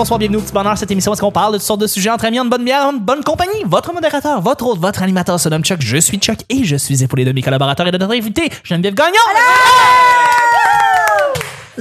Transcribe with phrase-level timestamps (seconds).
[0.00, 0.78] bonsoir, bienvenue au petit bonheur.
[0.78, 2.86] Cette émission, est-ce qu'on parle de toutes sortes de sujets entre amis, en bonne bière,
[2.86, 3.62] en bonne compagnie?
[3.66, 5.76] Votre modérateur, votre hôte, votre animateur se nomme Chuck.
[5.82, 8.94] Je suis Chuck et je suis épaulé de mes collaborateurs et de notre invité, Geneviève
[8.94, 9.12] Gagnon.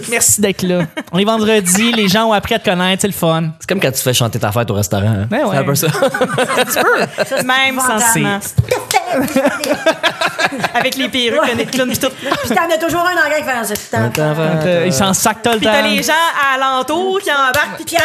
[0.10, 0.82] Merci d'être là.
[1.14, 3.52] On est vendredi, les gens ont appris à te connaître, c'est le fun.
[3.58, 5.08] C'est comme quand tu fais chanter ta fête au restaurant.
[5.08, 5.28] hein.
[5.30, 5.52] Ben ouais.
[5.52, 5.88] C'est un peu ça.
[7.44, 8.40] Même sentiment.
[10.74, 12.10] Avec les perruques, le nez de clown pis tout.
[12.10, 13.98] Puis t'en as toujours un dans le qui fait ça.
[14.06, 15.88] Attends, attends, Euh, ils s'en sacent tout le Pis t'as temps.
[15.90, 16.14] les gens
[16.56, 18.02] alentour qui embarquent pis qui en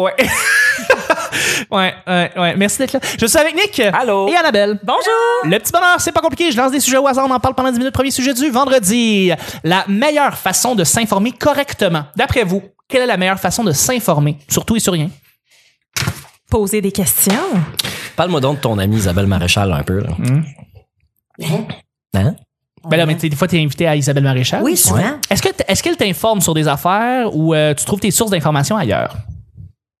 [0.00, 0.14] Ouais.
[1.70, 2.56] ouais, ouais, ouais.
[2.56, 3.00] Merci d'être là.
[3.18, 3.80] Je suis avec Nick.
[3.80, 4.28] Allô.
[4.28, 4.78] Et Annabelle.
[4.82, 5.02] Bonjour!
[5.44, 6.50] Le petit bonheur, c'est pas compliqué.
[6.50, 7.26] Je lance des sujets au hasard.
[7.28, 7.94] On en parle pendant 10 minutes.
[7.94, 9.32] Premier sujet du vendredi.
[9.62, 12.04] La meilleure façon de s'informer correctement.
[12.16, 14.38] D'après vous, quelle est la meilleure façon de s'informer?
[14.48, 15.10] Surtout et sur rien.
[16.50, 17.32] Poser des questions.
[18.16, 20.00] Parle-moi donc de ton amie Isabelle Maréchal un peu.
[20.00, 20.10] Là.
[22.14, 22.34] Hein?
[22.88, 24.62] Ben là, mais tu des fois, t'es invité à Isabelle Maréchal.
[24.62, 25.18] Oui, souvent.
[25.30, 28.30] Est-ce que t- est-ce qu'elle t'informe sur des affaires ou euh, tu trouves tes sources
[28.30, 29.16] d'informations ailleurs?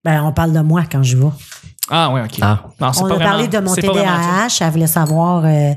[0.04, 1.26] Ben, on parle de moi quand je vais.
[1.90, 2.38] Ah, oui, OK.
[2.42, 2.64] Ah.
[2.80, 3.74] Non, c'est On pas a vraiment- parlé de mon.
[3.74, 4.48] TDAH.
[4.60, 5.72] Elle voulait savoir euh,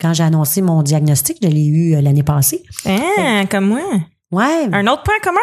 [0.00, 1.36] quand j'ai annoncé mon diagnostic.
[1.42, 2.62] Je l'ai eu euh, l'année passée.
[2.86, 3.80] Hein, comme moi.
[4.32, 4.68] Ouais.
[4.72, 5.38] Un autre point commun,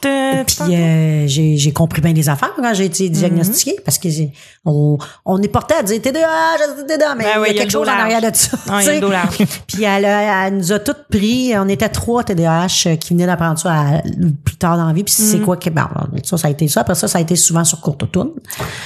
[0.00, 4.08] te- Puis euh, j'ai j'ai compris bien des affaires quand j'ai été diagnostiquée parce que
[4.08, 4.32] j'ai-
[4.64, 7.58] on, on est porté à dire TDAH, TDAH, mais Ben il y a il y
[7.58, 8.56] a quelque chose en arrière de ça.
[8.68, 8.94] Il y a tu sais.
[8.94, 9.36] le dos large.
[9.66, 11.52] Puis elle, a- elle nous a toutes pris.
[11.58, 14.02] On était trois TDAH euh, qui venaient d'apprendre ça à-
[14.44, 15.04] plus tard dans la vie.
[15.04, 15.42] Puis c'est Mm.
[15.44, 15.90] quoi que ben,
[16.24, 16.80] ça, ça a été ça.
[16.80, 18.30] Après ça, ça a été souvent sur courte automne.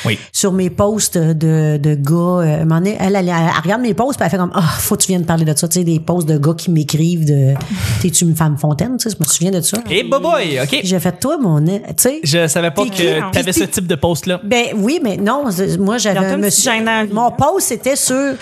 [0.05, 0.19] Oui.
[0.33, 4.25] Sur mes posts de, de gars, euh, donné, elle, elle, elle regarde mes posts puis
[4.25, 5.69] elle fait comme ah faut que tu viennes parler de ça.
[5.69, 7.55] Tu sais des posts de gars qui m'écrivent de
[8.03, 8.97] t'es-tu une femme fontaine.
[8.97, 9.79] Tu sais, je me souviens de ça.
[9.91, 10.81] Et boy, OK.
[10.83, 12.21] J'ai fait toi mon tu sais.
[12.23, 13.31] Je savais pas que hein.
[13.33, 14.41] t'avais ce type de post-là.
[14.45, 15.45] Ben oui, mais non,
[15.79, 16.73] moi j'avais monsieur.
[17.13, 18.35] Mon post c'était sur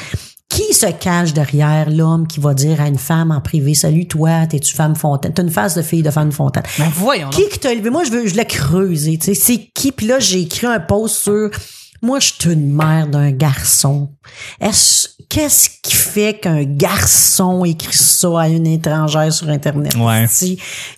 [0.54, 4.46] qui se cache derrière l'homme qui va dire à une femme en privé Salut toi,
[4.46, 5.32] t'es-tu femme fontaine?
[5.32, 6.62] T'as une face de fille de femme fontaine.
[6.78, 7.30] Ben voyons.
[7.30, 7.90] Qui qui t'a élevé?
[7.90, 9.34] Moi, je veux, je l'ai creusé, tu sais.
[9.34, 9.90] C'est qui?
[9.90, 11.50] Puis là, j'ai écrit un post sur,
[12.02, 14.10] moi, je suis une mère d'un garçon.
[14.60, 19.94] Est-ce, qu'est-ce qui fait qu'un garçon écrit ça à une étrangère sur Internet?
[19.96, 20.26] Ouais.
[20.28, 20.56] Tu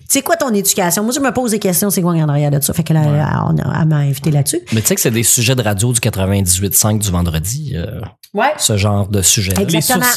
[0.08, 1.02] sais quoi ton éducation?
[1.02, 2.72] Moi, je me pose des questions, c'est quoi en arrière de ça?
[2.72, 4.60] Fait qu'elle a- on a- elle m'a invité là-dessus.
[4.72, 8.00] Mais tu sais que c'est des sujets de radio du 98.5 du vendredi, euh,
[8.34, 8.52] Ouais.
[8.58, 9.52] ce genre de sujet.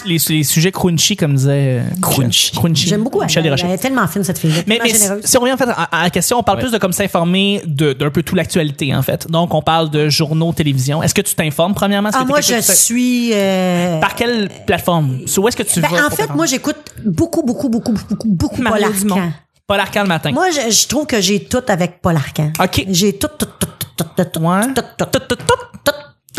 [0.06, 1.80] Les, sujets crunchy, comme disait.
[1.80, 2.52] euh, Crunchy.
[2.52, 2.88] Crunchy.
[2.88, 3.22] J'aime beaucoup.
[3.22, 3.74] Michel elle, Desrochers.
[3.74, 4.42] est tellement fine, cette.
[4.68, 4.80] Mais,
[5.24, 6.64] si, on revient en fait à, à la question, on parle Ouais.
[6.66, 9.30] plus de comme s'informer de- d'un peu tout l'actualité en fait.
[9.30, 11.02] Donc on parle de journaux, télévision.
[11.02, 15.48] Est-ce que tu t'informes premièrement Ah, moi, je suis, euh, Par quelle plateforme Sur où
[15.48, 18.84] est-ce que tu ben, vas en fait, moi, j'écoute beaucoup, beaucoup, beaucoup, beaucoup, beaucoup Paul.
[18.84, 19.32] Arcand.
[19.68, 20.32] Paul Arcand le matin.
[20.32, 22.52] Moi, je, je trouve que j'ai tout avec Paul Arcand.
[22.62, 22.86] Ok.
[22.90, 24.62] J'ai tout, tout, tout, tout, tout, tout, Ouais.
[24.74, 25.54] tout, tout, tout, tout, tout,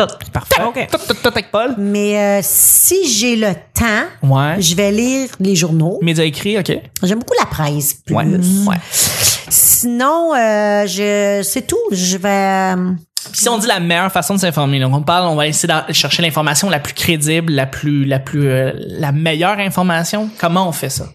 [0.07, 0.31] tout.
[0.33, 0.63] Parfait.
[0.67, 0.89] Ok.
[0.91, 1.75] Tout, tout, tout avec Paul?
[1.79, 4.57] Mais euh, si j'ai le temps, Ouais.
[4.61, 5.99] je vais lire les journaux.
[6.03, 6.73] Médias écrits, ok.
[7.03, 7.95] J'aime beaucoup la presse.
[7.95, 8.15] Plus.
[8.15, 8.25] Ouais.
[8.25, 8.77] Ouais.
[9.49, 11.79] Sinon, euh, je, c'est tout.
[11.91, 12.29] Je vais.
[12.77, 12.93] euh,
[13.33, 15.73] Puis si on dit la meilleure façon de s'informer, donc on parle, on va essayer
[15.89, 20.29] de chercher l'information la plus crédible, la plus, la plus, euh, la meilleure information.
[20.39, 21.07] Comment on fait ça?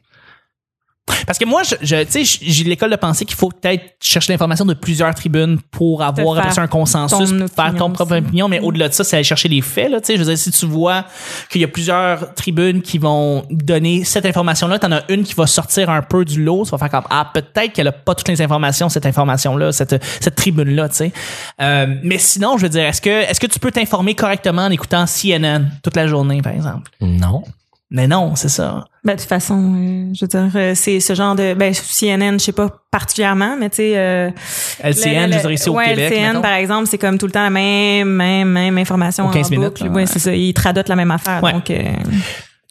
[1.25, 4.33] Parce que moi, je, je tu sais, j'ai l'école de pensée qu'il faut peut-être chercher
[4.33, 8.13] l'information de plusieurs tribunes pour avoir faire après ça un consensus, ton faire ton propre
[8.13, 8.25] aussi.
[8.25, 8.47] opinion.
[8.47, 9.91] Mais au-delà de ça, c'est aller chercher les faits.
[9.91, 11.05] Là, tu sais, je veux dire, si tu vois
[11.49, 15.47] qu'il y a plusieurs tribunes qui vont donner cette information-là, t'en as une qui va
[15.47, 18.29] sortir un peu du lot, ça va faire comme ah peut-être qu'elle a pas toutes
[18.29, 21.13] les informations cette information-là, cette cette tribune-là, tu sais.
[21.61, 24.71] Euh, mais sinon, je veux dire, est-ce que est-ce que tu peux t'informer correctement en
[24.71, 26.91] écoutant CNN toute la journée, par exemple?
[27.01, 27.43] Non.
[27.95, 28.83] Mais non, c'est ça.
[29.05, 32.33] Ben, de toute façon, euh, je veux dire, euh, c'est ce genre de, ben, CNN,
[32.33, 34.29] je sais pas particulièrement, mais tu sais, euh,
[34.83, 36.11] LCN, le- je veux dire ici au Québec.
[36.11, 36.41] LCN, mettons.
[36.41, 39.49] par exemple, c'est comme tout le temps la même, même, même information Aux 15 en
[39.51, 39.83] minutes, boucle.
[39.85, 40.05] là, Ouais, ouais.
[40.07, 40.33] c'est ça.
[40.35, 41.41] Ils traduisent la même affaire.
[41.41, 41.53] Ouais.
[41.53, 41.83] Donc, euh,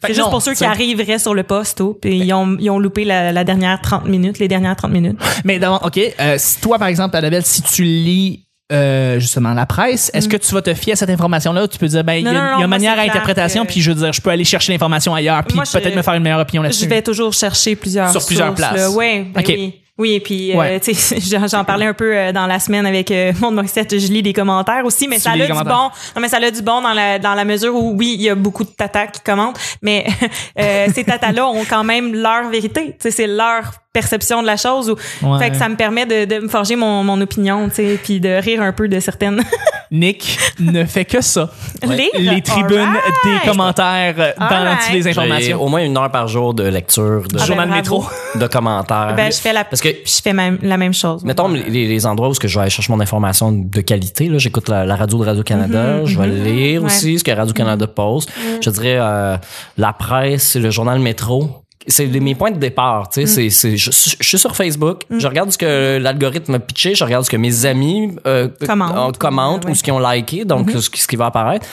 [0.01, 2.69] c'est juste non, pour ceux qui arriveraient sur le poste, oh, puis ils ont, ils
[2.69, 5.17] ont loupé la, la dernière 30 minutes, les dernières 30 minutes.
[5.43, 9.65] Mais d'abord, OK, euh, si toi, par exemple, Annabelle, si tu lis euh, justement la
[9.65, 11.63] presse, est-ce que tu vas te fier à cette information-là?
[11.63, 12.35] Ou tu peux dire, ben, il y a, Mm.
[12.35, 14.29] Non, non, y a une manière à interprétation, que- puis je veux dire, je peux
[14.31, 16.87] aller chercher l'information ailleurs, puis je- peut-être me faire une meilleure opinion Je là-dessus.
[16.87, 18.75] vais toujours chercher plusieurs Sur plusieurs sources, places.
[18.75, 18.89] là.
[18.91, 19.47] Ouais, ben Ok.
[19.49, 19.81] oui.
[19.97, 21.19] Oui, et puis euh, tu sais,
[21.49, 24.33] j'en parlais un peu euh, dans la semaine avec euh, Monde Morissette, je lis des
[24.33, 25.63] commentaires aussi, mais Tu ça a du bon.
[25.63, 25.89] Non,
[26.19, 28.35] mais ça a du bon dans la dans la mesure où oui, il y a
[28.35, 30.05] beaucoup de tatas qui commentent, mais
[30.93, 32.87] ces tatas-là ont quand même leur vérité.
[32.87, 34.89] Tu sais, c'est leur perception de la chose.
[34.91, 34.95] Ou,
[35.25, 35.39] Ouais.
[35.39, 38.19] Fait que ça me permet de, de me forger mon, mon opinion, tu sais, puis
[38.19, 39.41] de rire un peu de certaines.
[39.91, 41.49] Nick ne fait que ça.
[41.83, 42.09] Lire?
[42.17, 43.03] Les tribunes Alright.
[43.43, 45.61] des commentaires dans toutes les informations.
[45.63, 47.99] au moins une heure par jour de lecture, de, Ah ben, Journal bravo.
[48.01, 48.05] métro.
[48.39, 49.13] de commentaires.
[49.15, 51.23] ben, je fais la, Parce que je fais même, la même chose.
[51.23, 54.27] Mettons les, les endroits où ce que je vais aller chercher mon information de qualité.
[54.27, 56.03] Là, j'écoute la, la radio de Radio Canada.
[56.05, 56.87] je vais lire Ouais.
[56.87, 58.25] aussi ce que Radio Canada pose.
[58.61, 59.37] Je dirais euh,
[59.77, 61.61] la presse, le journal Métro.
[61.87, 63.09] C'est mes points de départ.
[63.09, 66.59] Tu sais, c'est, c'est, je, je suis sur Facebook, je regarde ce que l'algorithme a
[66.59, 69.15] pitché, je regarde ce que mes amis euh, Commentent.
[69.15, 69.71] euh, commentent Ouais.
[69.71, 71.65] ou ce qu'ils ont liké, donc ce, qui- ce qui va apparaître.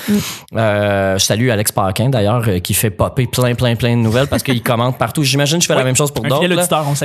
[0.57, 4.27] Euh, je salue Alex Paquin d'ailleurs, euh, qui fait popper plein, plein, plein de nouvelles
[4.29, 5.23] parce qu'il commente partout.
[5.23, 6.43] J'imagine que je fais la même chose pour d'autres.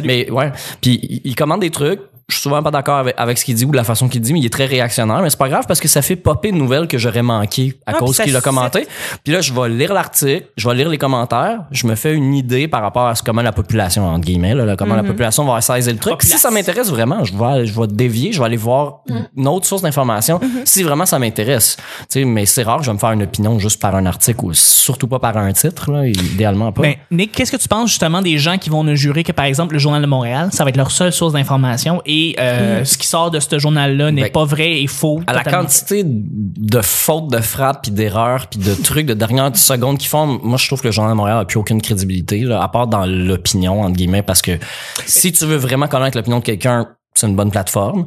[0.08, 0.52] Mais ouais,
[0.82, 2.00] puis il, il commande des trucs.
[2.30, 4.20] Je suis souvent pas d'accord avec, avec ce qu'il dit ou de la façon qu'il
[4.20, 5.22] dit, mais il est très réactionnaire.
[5.22, 7.92] Mais c'est pas grave parce que ça fait popper une nouvelle que j'aurais manqué à
[7.92, 8.86] Ah, cause qu'il a commenté.
[9.24, 12.34] Puis là, je vais lire l'article, je vais lire les commentaires, je me fais une
[12.34, 15.62] idée par rapport à ce comment la population, entre guillemets, là, comment la population va
[15.62, 16.22] saisir le truc.
[16.22, 19.04] Si ça m'intéresse vraiment, je vais, je vais dévier, je vais aller voir
[19.38, 21.78] une autre source d'information si vraiment ça m'intéresse.
[22.02, 24.06] Tu sais, mais c'est rare que je vais me faire une opinion juste par un
[24.06, 26.82] article ou surtout pas par un titre, là, idéalement pas.
[26.82, 29.46] Ben, Nick, qu'est-ce que tu penses justement des gens qui vont nous jurer que, par
[29.46, 32.98] exemple, le Journal de Montréal, ça va être leur seule source d'information et euh, ce
[32.98, 35.22] qui sort de ce journal-là n'est Ben, pas vrai et faux?
[35.28, 39.98] à la quantité de fautes, de frappes, puis d'erreurs, puis de trucs de dernière seconde
[39.98, 42.62] qu'ils font, moi je trouve que le Journal de Montréal a plus aucune crédibilité, là,
[42.62, 44.58] à part dans l'opinion entre guillemets, parce que
[45.06, 48.06] si tu veux vraiment connaître l'opinion de quelqu'un, c'est une bonne plateforme.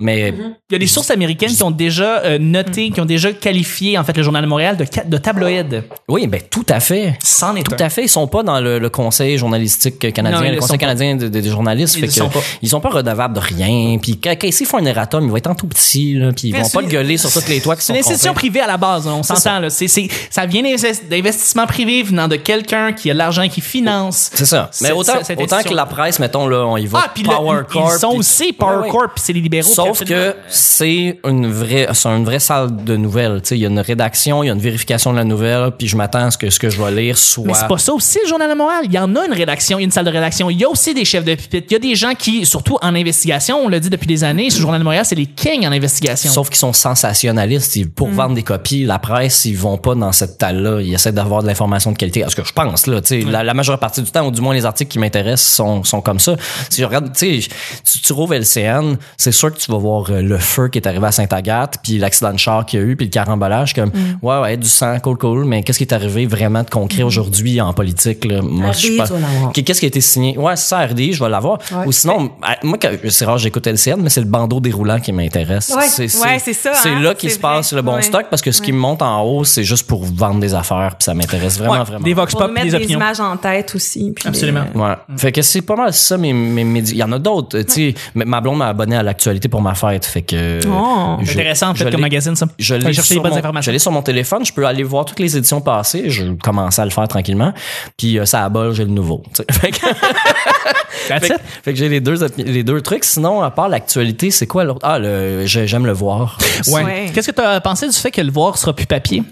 [0.00, 0.34] Mais
[0.70, 3.96] Il y a des sources américaines qui ont déjà euh, noté, qui ont déjà qualifié
[3.96, 5.84] en fait le Journal de Montréal de, de tabloïd.
[6.08, 7.16] oui, ben tout à fait.
[7.22, 7.84] C'en est Tout un.
[7.86, 10.70] à fait, ils sont pas dans le, le conseil journalistique canadien, Non, ils le conseil
[10.74, 12.40] sont canadien des, journalistes, Ils fait que sont pas.
[12.60, 13.98] ils sont pas redevables de rien.
[14.02, 16.48] Puis quand, quand ils font un erratum, il va être en tout petit, là, puis
[16.48, 18.60] ils vont pas le gueuler sur toutes les toits qui C'est sont une institution privée
[18.62, 19.70] à la base, hein, on s'entend là.
[19.70, 23.60] C'est, c'est, ça vient d'invest- d'investissement privé venant de quelqu'un qui a de l'argent qui
[23.60, 24.30] finance.
[24.34, 24.70] C'est ça.
[24.82, 27.92] Mais autant, que la presse, mettons, là, on y va Ah, puis Power le- Corp.
[27.94, 28.88] ils sont puis- aussi Power Ouais.
[28.88, 29.70] Corp, c'est les libéraux.
[29.86, 33.40] Sauf que c'est une vraie, c'est une vraie salle de nouvelles.
[33.42, 35.70] Tu sais, il y a une rédaction, il y a une vérification de la nouvelle,
[35.78, 37.44] puis je m'attends à ce que ce que je vais lire soit.
[37.46, 38.82] Mais c'est pas ça aussi le Journal de Montréal.
[38.84, 40.50] Il y en a une rédaction, il y a une salle de rédaction.
[40.50, 41.66] Il y a aussi des chefs de pupitre.
[41.70, 44.50] Il y a des gens qui, surtout en investigation, on l'a dit depuis des années,
[44.50, 46.30] ce Journal de Montréal, c'est les kings en investigation.
[46.30, 47.76] Sauf qu'ils sont sensationnalistes.
[47.76, 47.90] Ils- Mm.
[47.90, 50.80] pour vendre des copies, la presse, ils vont pas dans cette talle-là.
[50.80, 52.24] Ils essaient d'avoir de l'information de qualité.
[52.24, 54.30] À ce que je pense, là, tu sais, la, la majeure partie du temps, ou
[54.30, 56.36] du moins les articles qui m'intéressent sont, sont comme ça.
[56.70, 57.48] Si je regarde, tu sais,
[57.84, 60.86] tu, tu rouvres LCN, c'est sûr que tu vas voir euh, le feu qui est
[60.86, 63.90] arrivé à Sainte-Agathe, puis l'accident de char qu'il y a eu, puis le carambolage, comme,
[63.90, 64.18] Mm.
[64.26, 67.60] ouais, ouais, du sang, cool, cool, mais qu'est-ce qui est arrivé vraiment de concret aujourd'hui
[67.60, 68.40] en politique, là?
[68.42, 69.14] Moi, je suis RDI,
[69.52, 69.62] pas-.
[69.62, 70.36] Qu'est-ce qui a été signé?
[70.38, 71.58] Ouais, c'est ça, RDI, je vais l'avoir.
[71.72, 71.86] Ouais.
[71.86, 72.30] Ou sinon,
[72.62, 72.78] moi,
[73.08, 75.70] c'est rare, j'écoute LCN, mais c'est le bandeau déroulant qui m'intéresse.
[75.70, 75.82] Ouais.
[75.84, 78.02] Ouais, c'est ça, C'est hein, là qu'il se passe le bon Ouais.
[78.02, 80.96] stock parce que ce qui me monte en haut, c'est juste pour vendre des affaires,
[80.98, 82.04] puis ça m'intéresse vraiment, Ouais, vraiment.
[82.04, 82.98] Des vox pop des des opinions.
[82.98, 84.12] images en tête aussi.
[84.14, 84.64] puis Absolument.
[84.74, 84.94] des- Ouais.
[85.16, 86.92] Fait que c'est pas mal ça, médias.
[86.92, 87.94] Il y en a d'autres, tu sais.
[88.14, 90.60] mais Ma blonde m'a abonné à l'actualité pour ma fête, fait que.
[90.68, 91.16] Oh.
[91.22, 92.46] je- Intéressant, en fait, je comme magazine, ça.
[92.58, 93.70] Je l'ai sur, les bonnes mon- informations.
[93.70, 96.82] je l'ai sur mon téléphone, je peux aller voir toutes les éditions passées, je commençais
[96.82, 97.52] à le faire tranquillement,
[97.96, 99.22] puis euh, ça abole, j'ai le nouveau.
[99.50, 99.78] Fait que,
[101.26, 101.34] fait,
[101.64, 103.04] fait j'ai les deux les deux trucs.
[103.04, 104.80] Sinon, à part l'actualité, c'est quoi l'autre?
[104.82, 104.98] Ah,
[105.44, 106.38] j'aime le voir.
[106.68, 106.82] Ouais.
[106.84, 107.10] Ouais.
[107.14, 109.22] Qu'est-ce que tu as pensé du fait que le voir sera plus papier?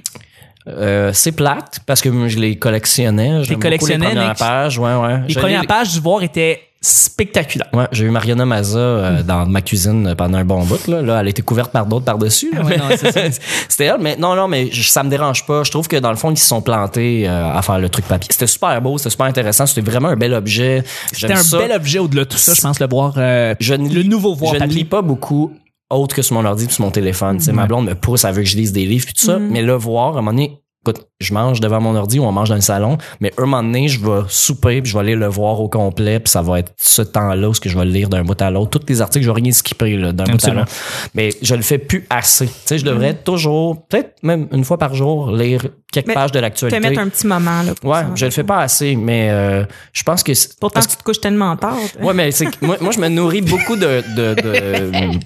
[0.69, 3.43] Euh, c'est plate parce que je les collectionnais.
[3.43, 5.21] J'aime beaucoup collectionnais, les premières pages, ouais, ouais.
[5.27, 7.69] Les Je premières pages du voir étaient spectaculaires.
[7.73, 10.87] Ouais, j'ai eu Mariana Maza euh, dans ma cuisine pendant un bon bout.
[10.89, 12.51] Là, là elle a été couverte par d'autres par-dessus.
[12.53, 13.21] là, Ah ouais, mais- non, c'est ça.
[13.69, 15.63] C'était elle, mais non, non, mais je- ça me dérange pas.
[15.63, 18.05] Je trouve que dans le fond, ils se sont plantés euh, à faire le truc
[18.07, 18.29] papier.
[18.33, 19.67] C'était super beau, c'était super intéressant.
[19.67, 20.83] C'était vraiment un bel objet.
[21.13, 21.59] C'était un ça.
[21.59, 23.15] bel objet au-delà de tout ça, je pense, le voir.
[23.17, 25.53] euh, Je ne le nouveau voir Je ne lis pas beaucoup
[25.91, 27.37] autre que sur mon ordi puis sur mon téléphone.
[27.37, 29.27] Tu sais, Ma blonde me pousse, elle veut que je lise des livres puis tout
[29.27, 29.39] ça.
[29.39, 32.33] Mais le voir, à un moment donné, écoute, je mange devant mon ordi ou on
[32.33, 35.15] mange dans le salon, mais un moment donné, je vais souper puis je vais aller
[35.15, 37.85] le voir au complet puis ça va être ce temps-là où ce que je vais
[37.85, 38.79] le lire d'un bout à l'autre.
[38.79, 40.73] Tous les articles, je vais rien skipper là, d'un bout à l'autre.
[41.15, 42.47] Mais je le fais plus assez.
[42.47, 45.63] Tu sais, je devrais toujours, peut-être même une fois par jour, lire
[45.93, 46.81] quelques Mais pages de Te l'actualité.
[46.81, 47.75] mettre un petit moment, là.
[47.81, 48.09] pour Ouais, ça.
[48.15, 51.03] je le fais pas assez, mais euh, je pense que c'est- Pourtant, parce tu te
[51.05, 51.77] couches tellement tard.
[52.01, 55.21] Ouais, mais c'est que moi, moi, je me nourris beaucoup de, de, de,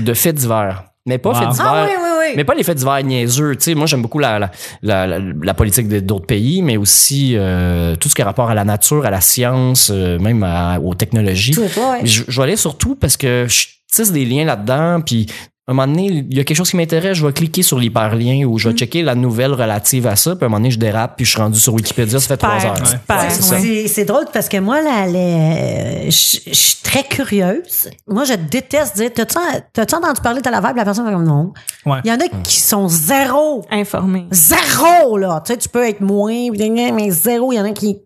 [0.04, 0.84] de faits divers.
[1.06, 1.36] Mais pas Wow.
[1.36, 1.66] faits divers.
[1.66, 2.32] Ah oui, oui, oui.
[2.36, 3.56] Mais pas les faits divers niaiseux.
[3.56, 4.50] Tu sais, moi, j'aime beaucoup la, la,
[4.82, 8.64] la, la, politique d'autres pays, mais aussi euh, tout ce qui a rapport à la
[8.64, 11.52] nature, à la science, euh, même à- aux technologies.
[11.52, 12.04] Tout, ouais.
[12.04, 15.26] Je, je vais aller surtout parce que je tisse des liens là-dedans, puis
[15.70, 18.44] un moment donné, il y a quelque chose qui m'intéresse, je vais cliquer sur l'hyperlien
[18.46, 18.72] ou je Mm.
[18.72, 21.24] vais checker la nouvelle relative à ça, puis à un moment donné, je dérape, puis
[21.24, 22.74] je suis rendu sur Wikipédia, ça fait trois heures.
[22.80, 23.54] Ouais, c'est ça.
[23.56, 23.60] ouais.
[23.62, 27.88] C'est c'est drôle parce que moi, là, les- je je suis très curieuse.
[28.08, 29.36] Moi, je déteste dire T'as-tu
[29.72, 30.76] t'as-tu entendu parler de la vibe?
[30.76, 31.52] La personne fait comme non.
[31.86, 31.98] Ouais.
[32.04, 33.64] Il y en a qui sont zéro.
[33.70, 34.26] Informé.
[34.30, 35.42] Zéro, là.
[35.46, 37.52] Tu sais, tu peux être moins, mais zéro.
[37.52, 37.96] Il y en a qui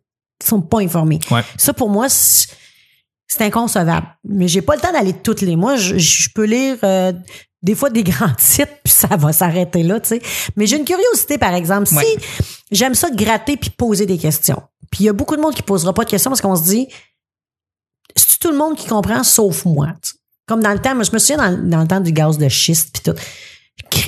[0.43, 1.19] sont pas informés.
[1.31, 1.41] Ouais.
[1.57, 2.49] Ça, pour moi, c'est
[3.27, 4.07] c'est inconcevable.
[4.25, 5.77] Mais j'ai pas le temps d'aller toutes les mois.
[5.77, 7.13] Je, je peux lire euh,
[7.65, 10.23] des fois des grands titres, puis ça va s'arrêter là, tu sais.
[10.55, 11.93] Mais j'ai une curiosité, par exemple.
[11.95, 12.05] Ouais.
[12.05, 14.63] Si j'aime ça de gratter puis poser des questions.
[14.91, 16.63] Puis il y a beaucoup de monde qui posera pas de questions parce qu'on se
[16.63, 16.87] dit,
[18.15, 19.89] c'est tout le monde qui comprend sauf moi.
[20.47, 22.49] Comme dans le temps, moi, je me souviens dans, dans le temps du gaz de
[22.49, 23.19] schiste puis tout.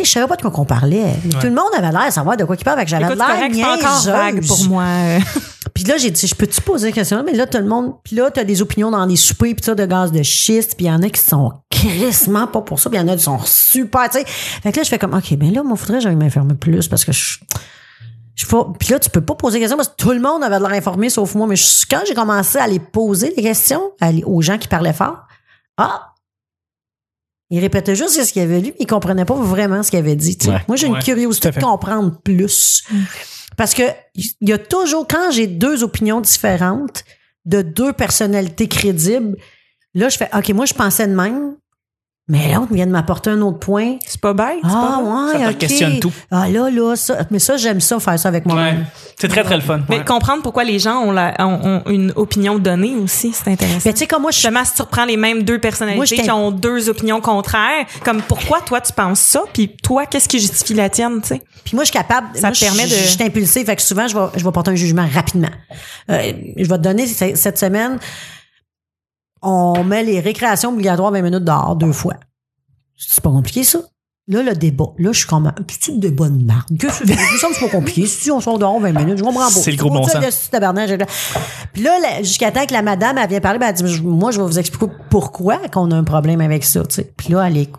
[0.05, 1.15] Je savais pas de quoi qu'on parlait.
[1.41, 2.83] Tout le monde avait l'air de savoir de quoi il parlait.
[2.83, 4.85] Fait que j'avais l'air encore vague pour moi.
[5.76, 7.23] Puis là, j'ai dit, je peux-tu poser la question?
[7.23, 9.75] Mais là, tout le monde, puis là, t'as des opinions dans les soupers, puis ça,
[9.75, 12.88] de gaz de schiste, puis il y en a qui sont crissement pas pour ça,
[12.88, 14.25] puis il y en a qui sont super, tu sais.
[14.26, 16.88] Fait que là, je fais comme, OK, ben là, moi, faudrait que j'aille m'informer plus,
[16.88, 17.38] parce que je...
[18.35, 20.21] Je sais pas, puis là, tu peux pas poser des questions parce que tout le
[20.21, 21.47] monde avait de l'air informé sauf moi.
[21.47, 24.92] Mais je- quand j'ai commencé à les poser les questions à aux gens qui parlaient
[24.92, 25.21] fort,
[25.78, 26.12] ah,
[27.49, 30.16] ils répétaient juste ce qu'ils avaient lu, mais ils comprenaient pas vraiment ce qu'ils avaient
[30.16, 30.37] dit.
[30.37, 30.52] tu sais.
[30.52, 30.64] Ouais.
[30.68, 32.83] Moi, j'ai une Ouais, curiosité de comprendre plus.
[33.57, 33.83] Parce que
[34.15, 37.05] il y a toujours, quand j'ai deux opinions différentes
[37.45, 39.37] de deux personnalités crédibles,
[39.95, 41.57] là, je fais, OK, moi, je pensais de même,
[42.28, 43.97] mais l'autre vient de m'apporter un autre point.
[44.06, 44.59] C'est pas bête.
[44.64, 45.06] Ah, pas bête.
[45.06, 45.59] ouais, Ça te OK.
[45.59, 46.12] questionne tout.
[46.30, 47.18] Ah, là, là, ça.
[47.30, 48.52] Mais ça, j'aime ça, faire ça avec Ouais.
[48.52, 48.87] moi-même.
[49.18, 49.80] C'est très, très le fun.
[49.88, 50.04] Mais Ouais.
[50.04, 53.80] comprendre pourquoi les gens ont, la, ont, ont une opinion donnée aussi, c'est intéressant.
[53.87, 56.16] Mais tu sais, comme moi, je suis si tu reprends les mêmes deux Moi, personnalités
[56.16, 60.38] qui ont deux opinions contraires, comme pourquoi toi tu penses ça, puis toi qu'est-ce qui
[60.40, 61.42] justifie la tienne, tu sais?
[61.64, 62.26] Puis moi, je suis capable.
[62.35, 64.52] Ça moi, te permet de- Je suis impulsif, fait que souvent, je vais, je vais
[64.52, 65.49] porter un jugement rapidement.
[66.11, 67.99] Euh, je vais te donner cette semaine.
[69.43, 72.14] On met les récréations obligatoires 20 minutes dehors deux fois.
[72.97, 73.81] C'est pas compliqué, ça.
[74.28, 74.87] Là, le débat.
[74.99, 76.66] Là, je suis comme, c'est une débat de marde.
[76.81, 77.07] Que c'est
[77.38, 78.07] ça, c'est pas compliqué.
[78.07, 79.50] Si on sort dehors 20 minutes, je comprends pas.
[79.50, 80.14] C'est le gros bon sens.
[80.50, 81.07] petit
[81.73, 84.40] Puis là, jusqu'à temps que la madame, elle vient parler, ben, elle dit, moi, je
[84.40, 87.12] vais vous expliquer pourquoi qu'on a un problème avec ça, tu sais.
[87.16, 87.71] Puis là, elle est,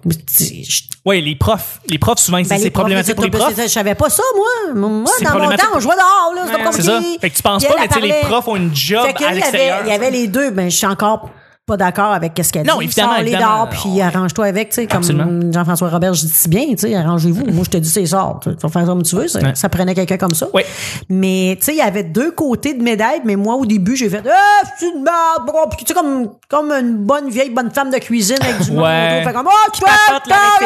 [1.05, 1.81] Ouais, les profs.
[1.89, 3.55] Les profs, souvent, ils disent ben, c'est problématique pour les c'est- profs.
[3.55, 4.73] c'est- Je savais pas ça, moi.
[4.89, 6.45] Moi, C'est dans mon temps, on jouait dehors, là.
[6.45, 6.63] Ouais.
[6.63, 6.93] pas C'est ça.
[6.93, 7.19] compliqué.
[7.19, 9.21] Fait que tu penses pas, mais tu les profs ont une job à là, il
[9.21, 9.79] y avait- l'extérieur.
[9.85, 11.29] Il y avait les deux, ben, je suis encore
[11.67, 12.69] pas d'accord avec ce qu'elle dit.
[12.69, 13.55] Non, évidemment, Sors les évidemment.
[13.65, 15.51] dehors, puis arrange-toi avec, tu sais, comme.
[15.53, 17.45] Jean-François Robert, je dis si bien, tu sais, arrangez-vous.
[17.51, 18.39] Moi, je te dis, c'est sort.
[18.41, 19.27] Tu vas faire comme tu veux.
[19.27, 19.51] Ça, Ouais.
[19.53, 20.47] ça prenait quelqu'un comme ça.
[20.53, 20.65] Ouais.
[21.09, 24.09] Mais, tu sais, il y avait deux côtés de médaille, mais moi, au début, j'ai
[24.09, 25.83] fait, ah, c'est une merde, compliqué.
[25.83, 29.23] Tu sais, comme, comme une bonne vieille bonne femme de cuisine avec du Ouais.
[29.25, 29.81] Fait comme, oh, tu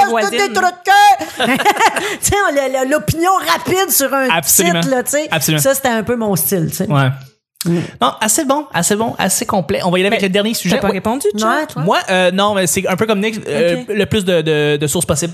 [0.07, 0.29] voisines.
[0.29, 0.67] des trucs.
[2.21, 4.79] tu sais, l'opinion rapide sur un Absolument.
[4.81, 5.57] titre, là, tu sais.
[5.57, 6.87] Ça, c'était un peu mon style, tu sais.
[6.91, 7.09] Ouais.
[7.65, 9.81] Non, assez bon, assez bon, assez complet.
[9.83, 10.75] On va y aller avec Mais le dernier sujet.
[10.75, 10.93] T'as pas Ouais.
[10.93, 11.27] répondu?
[11.35, 11.81] Ouais, toi?
[11.83, 14.87] Moi, euh, non, mais c'est un peu comme Nick, euh, le plus de, de, de
[14.87, 15.33] sources possibles.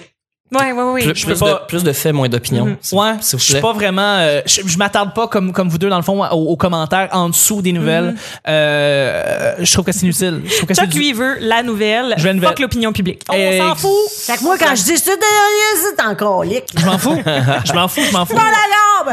[0.51, 1.01] Ouais, ouais, ouais.
[1.03, 2.65] Plus, je plus peux pas- de, plus de faits, moins d'opinions.
[2.65, 2.77] Mhm.
[2.81, 5.89] s'il- Ouais, je suis pas vraiment, euh, je, je m'attarde pas comme comme vous deux
[5.89, 8.15] dans le fond aux, aux commentaires en dessous des nouvelles.
[8.47, 10.41] Euh, je trouve que c'est inutile.
[10.45, 12.13] Je trouve que Chuck, lui, veut la nouvelle.
[12.17, 12.39] Je veux.
[12.41, 13.23] Fuck l'opinion publique.
[13.29, 13.91] On s'en fout.
[14.25, 16.63] Fait que moi, quand je dis c'est derrière, c'est encore lick.
[16.77, 17.17] Je m'en fous.
[17.25, 18.01] je m'en fous.
[18.07, 18.35] Je m'en fous.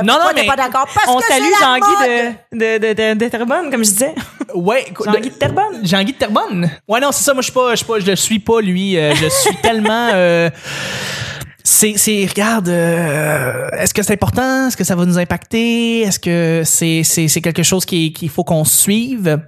[0.03, 0.87] Non, non, t'es mais pas d'accord?
[0.93, 4.15] Parce On salue Jean-Guy de, de, de, de, de Terrebonne, comme je disais.
[4.55, 5.85] Ouais, Jean-Guy de- Terrebonne.
[5.87, 6.71] Jean-Guy de Terrebonne.
[6.89, 7.35] Ouais, non, c'est ça.
[7.35, 8.97] Moi, je suis pas, je suis pas, je le suis pas lui.
[8.97, 10.11] Euh, je suis tellement.
[10.15, 10.49] euh,
[11.63, 14.69] c'est, c'est, regarde, euh, est-ce que c'est important?
[14.69, 16.03] Est-ce que ça va nous impacter?
[16.03, 19.39] Est-ce que c'est, c'est, c'est quelque chose qui, qu'il faut qu'on suive?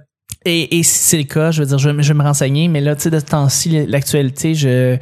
[0.49, 2.67] Et, et si c'est le cas, je veux dire, je, vais- je vais me renseigner,
[2.69, 4.97] mais là, tu sais, de ce temps-ci, l'actualité, je,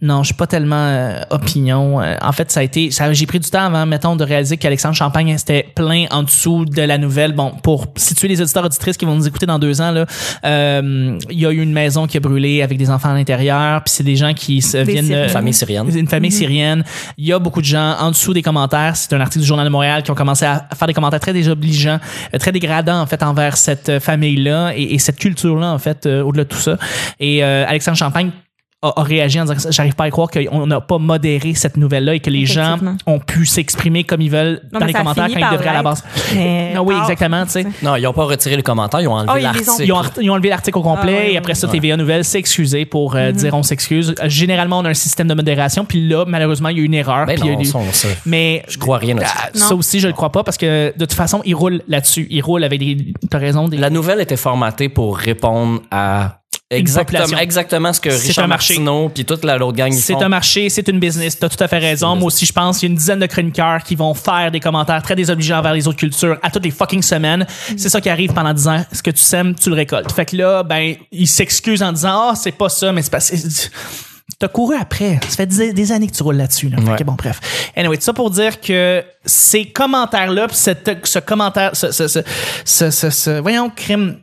[0.00, 2.00] non, je suis pas tellement euh, opinion.
[2.00, 4.56] Euh, En fait, ça a été, ça, j'ai pris du temps avant, mettons, de réaliser
[4.56, 7.32] qu'Alexandre Champagne c'était plein en dessous de la nouvelle.
[7.32, 10.06] Bon, pour situer les auditeurs auditrices qui vont nous écouter dans deux ans, là,
[10.46, 13.82] euh, il y a eu une maison qui a brûlé avec des enfants à l'intérieur,
[13.84, 15.24] puis c'est des gens qui se Des viennent, Syriens.
[15.24, 15.86] euh, Famille syrienne.
[15.94, 16.84] une famille syrienne.
[17.18, 18.96] Il y a beaucoup de gens en dessous des commentaires.
[18.96, 21.32] C'est un article du Journal de Montréal qui ont commencé à faire des commentaires très
[21.34, 21.98] désobligeants,
[22.34, 26.22] euh, très dégradants en fait envers cette famille-là et, et cette culture-là en fait euh,
[26.22, 26.78] au-delà de tout ça.
[27.18, 28.30] Et euh, Alexandre Champagne
[28.82, 31.54] a, a réagi en disant que j'arrive pas à y croire qu'on n'a pas modéré
[31.54, 34.92] cette nouvelle-là et que les gens ont pu s'exprimer comme ils veulent Non, dans les
[34.94, 36.02] commentaires quand ils devraient à la base.
[36.34, 37.66] Mais Ah oui, exactement, tu sais.
[37.82, 39.70] Non, ils ont pas retiré les commentaires, ils ont enlevé Oh, l'article.
[39.84, 41.72] Ils ont, ils ont enlevé l'article au complet Ah, ouais, et après ça, ouais.
[41.74, 44.14] TVA Nouvelle s'est excusé pour euh, dire on s'excuse.
[44.24, 46.94] Généralement, on a un système de modération, puis là, malheureusement, il y a eu une
[46.94, 47.26] erreur.
[47.26, 49.34] Ben puis il y a non, eu ça, mais je crois rien là-dessus.
[49.38, 49.60] ah, Non.
[49.60, 52.26] ça aussi, je le crois pas parce que de toute façon, ils roulent là-dessus.
[52.30, 53.12] Ils roulent avec des.
[53.30, 53.68] T'as raison.
[53.68, 56.39] Des, La nouvelle était formatée pour répondre à
[56.70, 58.74] exactement, exactement ce que C'est Richard un marché.
[58.74, 61.38] Martineau puis toute la l'autre gang c'est un marché, c'est une business.
[61.38, 62.16] T'as tout à fait raison.
[62.16, 64.60] Moi aussi, je pense qu'il y a une dizaine de chroniqueurs qui vont faire des
[64.60, 67.46] commentaires très désobligeants envers les autres cultures à toutes les fucking semaines.
[67.76, 68.84] C'est ça qui arrive pendant 10 ans.
[68.92, 70.12] Ce que tu sèmes, tu le récoltes.
[70.12, 73.20] Fait que là, ben, ils s'excusent en disant, ah, c'est pas ça, mais c'est pas,
[74.40, 75.20] T'as couru après.
[75.28, 76.70] Ça fait des, des années que tu roules là-dessus.
[76.70, 76.78] Là.
[76.80, 76.96] Ouais.
[76.96, 77.38] que bon, bref.
[77.76, 82.08] Anyway, tout ça pour dire que ces commentaires-là, ce commentaire, ce, ce,
[82.64, 84.16] ce, ce, voyons, crime,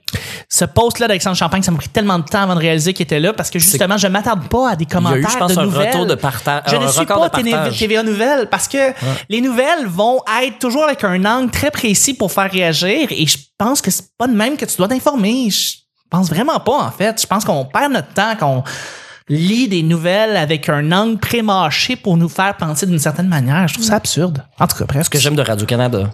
[0.50, 3.20] ce post-là d'Alexandre Champagne, ça m'a pris tellement de temps avant de réaliser qu'il était
[3.20, 5.38] là parce que justement, je m'attarde pas à des Il y a commentaires eu, je
[5.38, 5.88] pense, de un nouvelles.
[5.90, 6.64] retour de partage.
[6.66, 7.30] Je ne suis pas.
[7.30, 8.94] TVA Nouvelles parce que
[9.30, 13.38] les nouvelles vont être toujours avec un angle très précis pour faire réagir et je
[13.60, 15.52] pense que c'est pas de même que tu dois t'informer.
[15.52, 15.76] Je
[16.10, 17.22] pense vraiment pas, en fait.
[17.22, 18.64] Je pense qu'on perd notre temps, qu'on
[19.30, 23.68] lit des nouvelles avec un angle pré-mâché pour nous faire penser d'une certaine manière.
[23.68, 24.44] Je trouve ça absurde.
[24.60, 25.06] En tout cas, bref.
[25.06, 26.12] Ce que j'aime de Radio-Canada.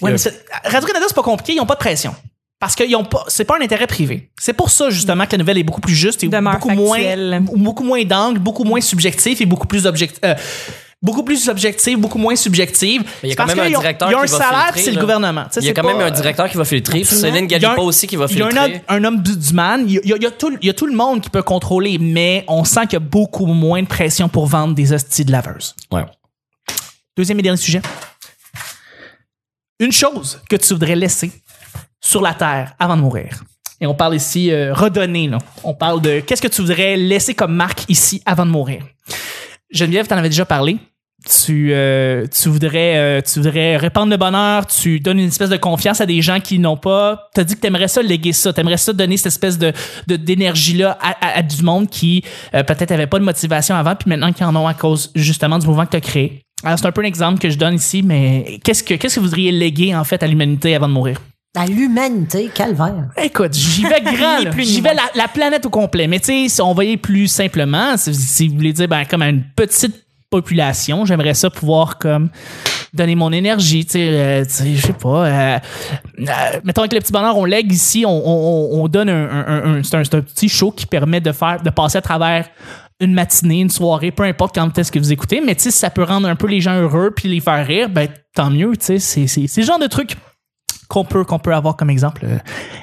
[0.00, 2.14] Ouais, Euh, mais Radio-Canada, c'est pas compliqué, ils ont pas de pression.
[2.60, 4.30] Parce que ils ont pas, c'est pas un intérêt privé.
[4.40, 7.40] C'est pour ça, justement, que la nouvelle est beaucoup plus juste et Demeure beaucoup moins,
[7.56, 10.34] beaucoup moins d'angle, beaucoup moins subjectif et beaucoup plus objectif, euh,
[11.02, 13.02] beaucoup plus objective, beaucoup moins subjective.
[13.22, 14.64] Il y a quand même un ont- directeur Il y a un qui va salaire,
[14.66, 15.44] filtrer, c'est le gouvernement.
[15.56, 17.04] Il y a quand même un directeur qui va filtrer.
[17.04, 18.60] Céline il y a Galipo un- aussi qui va Il y a filtrer.
[18.64, 19.84] un, homme- un homme du, du man.
[19.86, 21.20] Il y a, y a- il y a tout, il y a tout le monde
[21.20, 24.74] qui peut contrôler, mais on sent qu'il y a beaucoup moins de pression pour vendre
[24.74, 25.74] des hosties de laveuses.
[25.90, 26.04] Ouais.
[27.16, 27.82] Deuxième et dernier sujet.
[29.80, 31.32] Une chose que tu voudrais laisser
[32.00, 33.42] sur la terre avant de mourir.
[33.80, 35.26] Et on parle ici euh, redonner.
[35.26, 35.38] Là.
[35.64, 38.84] On parle de qu'est-ce que tu voudrais laisser comme marque ici avant de mourir.
[39.70, 40.76] Geneviève, t'en avais déjà parlé.
[41.28, 45.56] Tu, euh, tu voudrais euh, tu voudrais répandre le bonheur, tu donnes une espèce de
[45.56, 47.28] confiance à des gens qui n'ont pas.
[47.34, 49.72] T'as dit que t'aimerais ça léguer ça, t'aimerais ça donner cette espèce de
[50.08, 52.24] de- d'énergie là à, à- à du monde qui
[52.54, 55.58] euh, peut-être avait pas de motivation avant, puis maintenant qui en ont à cause justement
[55.58, 56.42] du mouvement que t'as créé.
[56.64, 59.20] Alors c'est un peu un exemple que je donne ici, mais qu'est-ce que qu'est-ce que
[59.20, 61.18] vous voudriez léguer en fait à l'humanité avant de mourir?
[61.54, 63.10] À l'humanité, calvaire.
[63.22, 66.06] Écoute, j'y vais grand, j'y vais la, la planète au complet.
[66.06, 69.20] Mais tu sais, si on voyait plus simplement, si, si vous voulez dire, ben, comme
[69.20, 70.01] à une petite
[70.32, 72.30] population, j'aimerais ça pouvoir, comme,
[72.94, 75.58] donner mon énergie, tu sais, euh, je sais pas, euh,
[76.20, 76.24] euh,
[76.64, 79.82] mettons avec le petit bonheur, on lègue ici, on, on, on- on donne un, un,
[79.82, 82.48] petit show qui permet de faire, de passer à travers
[82.98, 86.04] une matinée, une soirée, peu importe quand est-ce que vous écoutez, mais si ça peut
[86.04, 89.26] rendre un peu les gens heureux puis les faire rire, ben, tant mieux, tu sais,
[89.26, 90.16] c'est, le genre de truc
[90.88, 92.26] qu'on peut, qu'on peut avoir comme exemple.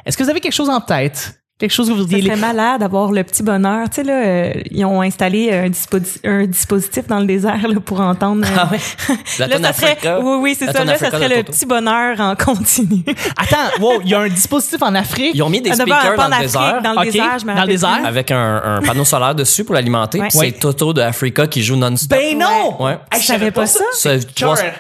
[0.05, 1.38] Est-ce que vous avez quelque chose en tête?
[1.59, 2.23] Quelque chose que vous Ça voudriez...
[2.25, 3.89] serait malade d'avoir le petit bonheur.
[3.89, 7.81] Tu sais, là, euh, ils ont installé un, disposi- un dispositif dans le désert là,
[7.81, 8.45] pour entendre.
[8.47, 8.79] euh, Ah ouais?
[9.39, 10.85] La là, ça serait, oui, oui, c'est ça.
[10.85, 11.51] Là, ça serait le Toto.
[11.51, 13.03] petit bonheur en continu.
[13.35, 15.31] Attends, wow, il y a un dispositif en Afrique.
[15.33, 16.81] Ils ont mis des Ah, speakers dans le désert.
[16.81, 17.99] Dans le désert, je dans le désert?
[18.05, 20.21] Avec un, un panneau solaire dessus pour l'alimenter.
[20.21, 20.27] Ouais.
[20.29, 20.51] C'est Ouais.
[20.53, 22.17] Toto de Africa qui joue non-stop.
[22.17, 22.81] Ben non!
[22.81, 22.97] Ouais.
[23.11, 23.83] Hey, Je savais pas ça.
[23.95, 24.25] C'est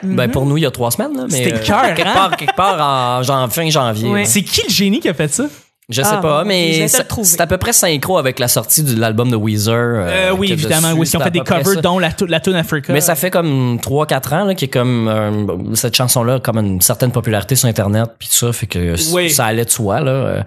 [0.03, 1.25] ben pour nous, il y a trois semaines.
[1.27, 2.13] C'était euh, cœur, quelque, hein?
[2.13, 4.23] part, quelque part en fin janvier.
[4.23, 5.43] C'est qui le génie qui a fait ça?
[5.91, 9.31] Je sais Ah, pas, mais c'est à peu près synchro avec la sortie de l'album
[9.31, 9.73] de Weezer.
[9.75, 10.89] Euh, oui, que évidemment.
[10.89, 12.93] dessus, Oui, si on fait des covers, dont la, la tune Africa.
[12.93, 16.59] Mais ça fait comme 3-4 ans là, qui est comme euh, cette chanson-là a comme
[16.59, 19.31] une certaine popularité sur Internet puis tout ça fait que Oui.
[19.31, 20.41] ça allait de soi là euh,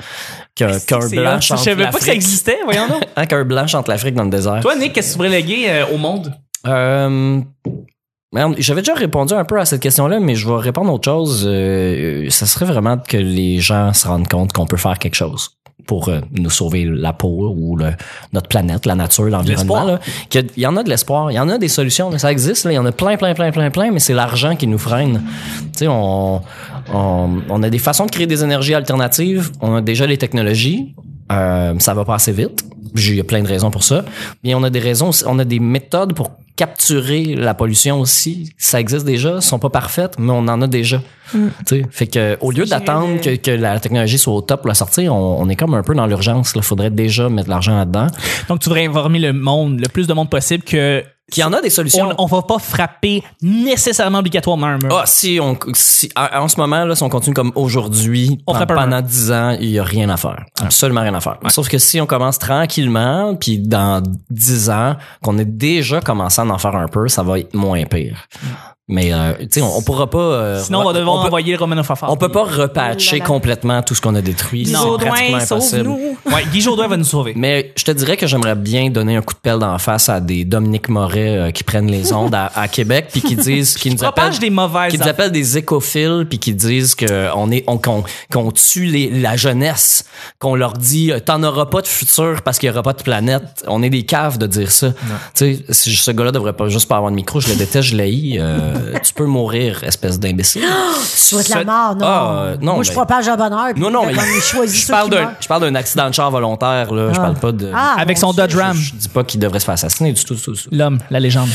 [0.54, 2.14] qu'un C'est blanc chante Je savais pas que ça l'Afrique.
[2.14, 3.02] existait, voyons donc.
[3.16, 4.60] Hein, qu'un blanc chante l'Afrique dans le désert.
[4.62, 6.32] Toi, Nick, qu'est-ce que tu voudrais léguer euh, au monde?
[6.68, 7.40] Euh,
[8.58, 11.44] J'avais déjà répondu un peu à cette question-là, mais je vais répondre à autre chose.
[11.46, 15.50] Euh, ça serait vraiment que les gens se rendent compte qu'on peut faire quelque chose
[15.86, 17.92] pour euh, nous sauver la peau ou le-
[18.32, 19.98] notre planète, la nature, l'environnement.
[20.32, 22.72] Il y en a de l'espoir, il y en a des solutions, ça existe, là.
[22.72, 25.22] il y en a plein, plein, plein, plein, plein, mais c'est l'argent qui nous freine.
[25.72, 26.40] Tu sais, on,
[26.94, 30.94] on, on a des façons de créer des énergies alternatives, on a déjà les technologies,
[31.32, 32.64] euh, ça va pas assez vite.
[32.94, 34.04] Il y a plein de raisons pour ça.
[34.44, 38.52] Mais on a des raisons, on a des méthodes pour capturer la pollution aussi.
[38.58, 41.02] Ça existe déjà, sont pas parfaites, mais on en a déjà.
[41.32, 44.68] Tu sais, Fait que au lieu d'attendre que, que la technologie soit au top pour
[44.68, 46.52] la sortir, on, on est comme un peu dans l'urgence.
[46.54, 48.08] Il faudrait déjà mettre l'argent là-dedans.
[48.48, 51.52] Donc, tu voudrais informer le monde, le plus de monde possible que Qu'il y en
[51.52, 52.10] a des solutions.
[52.18, 54.98] on, on va pas frapper nécessairement obligatoirement un mur.
[54.98, 58.74] Ah, si on, si, en ce moment, là, si on continue comme aujourd'hui, On frappe
[58.74, 60.44] pendant 10 ans, il y a rien à faire.
[60.60, 61.38] Absolument rien à faire.
[61.48, 66.44] Sauf que si on commence tranquillement, puis dans 10 ans, qu'on est déjà commencé à
[66.44, 68.26] en faire un peu, ça va être moins pire.
[68.92, 70.18] Mais, euh, tu sais, on, on pourra pas...
[70.18, 72.12] euh, Sinon, on va devoir peut- envoyer Romano Fafard.
[72.12, 73.24] On peut pas repatcher là là.
[73.26, 74.64] complètement tout ce qu'on a détruit.
[74.64, 75.84] Guy C'est Jodoin, pratiquement impossible.
[75.84, 76.16] sauve-nous.
[76.34, 77.32] Ouais, Guy Jourdain va nous sauver.
[77.34, 80.20] Mais je te dirais que j'aimerais bien donner un coup de pelle d'en face à
[80.20, 83.90] des Dominique Moret euh, qui prennent les ondes à, à Québec puis qui disent qui
[83.90, 87.64] nous appellent des mauvaises qui nous appellent des écophiles puis qui disent que on est
[87.66, 90.04] on qu'on qu'on tue les, la jeunesse,
[90.38, 93.02] qu'on leur dit euh, t'en auras pas de futur parce qu'il y aura pas de
[93.02, 93.64] planète.
[93.66, 94.92] On est des caves de dire ça.
[95.34, 97.96] Tu sais, ce gars-là devrait pas juste pas avoir de micro, je le déteste, je
[97.96, 98.38] l'haïs.
[98.82, 100.62] Euh, tu peux mourir, espèce d'imbécile.
[101.02, 102.06] Tu souhaites la mort, non?
[102.06, 103.66] Ah, euh, non, Moi, je ben- propage le bonheur.
[103.76, 104.18] Non, non, mais il
[104.68, 105.32] je parle d'un, meurent.
[105.40, 107.12] je parle d'un accident de char volontaire, là.
[107.12, 107.22] Je Ah.
[107.22, 108.32] parle pas de, Ah, Avec son.
[108.32, 108.76] Dodge Ram.
[108.76, 110.36] je dis pas qu'il devrait se faire assassiner du tout.
[110.70, 111.48] L'homme, la légende.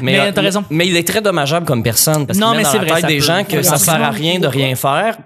[0.00, 0.64] Mais, euh, t'as raison.
[0.70, 3.06] Mais il est très dommageable comme personne parce Non, qu'il mais c'est vrai, tête ça
[3.06, 5.16] des peut- gens que ça sert à rien de rien faire.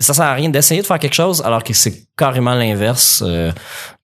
[0.00, 3.22] Ça sert à rien d'essayer de faire quelque chose alors que c'est carrément l'inverse.
[3.26, 3.50] Euh,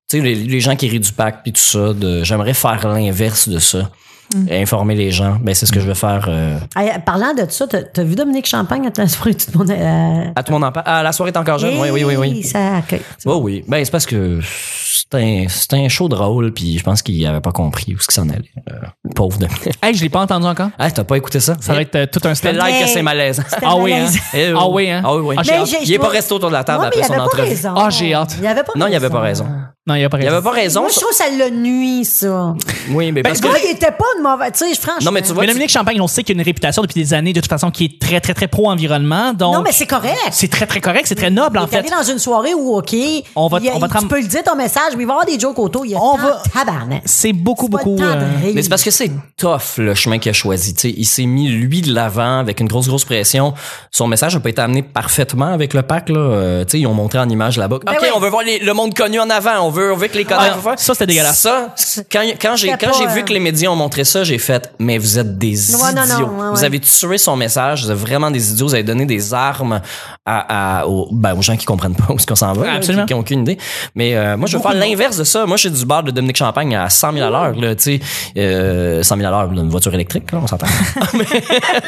[0.09, 1.91] tu sais, les, les gens qui rient du pack puis tout ça,
[2.23, 3.91] j'aimerais faire l'inverse de ça.
[4.35, 4.49] Mm.
[4.49, 5.37] Et informer les gens.
[5.43, 6.27] Ben, c'est ce que je vais faire.
[6.29, 9.59] euh, Hey, parlant de ça, t'as t'as vu Dominique Champagne à la soirée tout le
[9.59, 9.71] monde.
[9.71, 10.85] euh, à tout le monde en parle.
[10.89, 11.75] Ah, la soirée est encore jeune.
[11.81, 12.43] Oui, oui, oui, oui.
[12.43, 13.03] Ça accueille.
[13.27, 13.65] Oh oui.
[13.69, 17.41] Ben, c'est parce que c'est un, c'est un show drôle puis je pense qu'il avait
[17.41, 18.51] pas compris où ce s'en allait.
[18.71, 18.75] Euh,
[19.15, 19.47] pauvre de.
[19.83, 20.71] Hey, je l'ai pas entendu encore.
[20.79, 21.57] Ah, t'as pas écouté ça?
[21.61, 22.55] Ça va être euh, tout un stand.
[22.57, 23.03] like que c'est.
[23.33, 24.07] C'était Ah oui, hein?
[24.35, 25.03] Eh Ah oui, hein?
[25.05, 25.37] Ah oui, oui.
[25.39, 27.57] Ah, Il est je pas resté autour de la table après son entrevue.
[27.77, 28.37] Ah, j'ai hâte.
[28.41, 29.47] Il avait pas Non, il avait pas raison.
[29.85, 30.37] Non, il n'y a pas Il raison.
[30.37, 30.81] avait pas raison.
[30.83, 32.55] Moi, je trouve que ça le nuit, ça.
[32.91, 33.53] Oui, mais parce Le que.
[33.53, 34.53] gars, il était pas une mauvaise.
[34.53, 35.07] Tu sais, franchement.
[35.07, 36.95] Non, mais tu vois, Mais tu- Dominique Champagne, on sait qu'il a une réputation depuis
[37.03, 39.33] des années, de toute façon, qui est très, très, très pro-environnement.
[39.33, 40.17] Donc, Non, mais c'est correct.
[40.31, 41.07] c'est très, très correct.
[41.09, 41.95] C'est très noble, en Il est allé fait.
[41.97, 42.95] dans une soirée où, OK,
[43.35, 45.17] On va- il on va tu peux le dire ton message, mais il va y
[45.17, 45.85] avoir des jokes autour.
[45.85, 46.97] Il y a On va- de.
[47.05, 47.97] C'est beaucoup, beaucoup.
[47.97, 48.21] de euh.
[48.55, 50.75] Mais c'est parce que c'est tough le chemin qu'il a choisi.
[50.75, 53.53] Tu sais, il s'est mis lui de l'avant avec une grosse grosse pression.
[53.91, 56.19] Son message n'a pas été amené parfaitement avec le pack là.
[56.21, 57.77] Euh, tu sais, ils ont montré en image là-bas.
[57.77, 58.09] ok, Ben oui.
[58.15, 59.72] on veut voir les- le monde connu en avant.
[59.73, 60.59] On veut, on veut que les connards.
[60.67, 61.41] Ah, ça, c'était dégueulasse.
[61.41, 61.73] Ça,
[62.11, 64.71] quand, quand j'ai quand j'ai vu euh, que les médias ont montré ça, j'ai fait.
[64.79, 66.27] Mais vous êtes des Ouais, non, non, idiots.
[66.27, 67.85] ouais, Vous avez tué son message.
[67.85, 68.67] Vous êtes vraiment des idiots.
[68.67, 69.81] Vous avez donné des armes
[70.27, 72.73] à, à- aux, ben, aux gens qui comprennent pas où est-ce qu'on s'en va, là,
[72.75, 73.05] Absolument.
[73.05, 73.59] qui, qui ont aucune idée.
[73.95, 75.47] Mais euh, moi, je veux faire l'inverse de ça.
[75.47, 77.55] Moi, je suis du bar de Dominique Champagne à 100 000 à l'heure.
[77.59, 78.01] là, Tu sais,
[78.37, 80.67] euh, 100 000 à l'heure, une voiture électrique, là, on s'entend.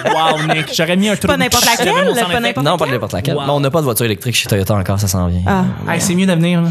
[0.05, 0.75] Wow, Nick.
[0.75, 1.27] J'aurais mis un truc.
[1.31, 3.35] Pas n'importe laquelle, pas n'importe non, pas n'importe laquelle.
[3.37, 3.47] Wow.
[3.47, 5.42] Non, on n'a pas de voiture électrique chez Toyota encore, ça s'en vient.
[5.47, 5.64] Ah.
[5.92, 6.68] Hey, c'est mieux d'avenir, là.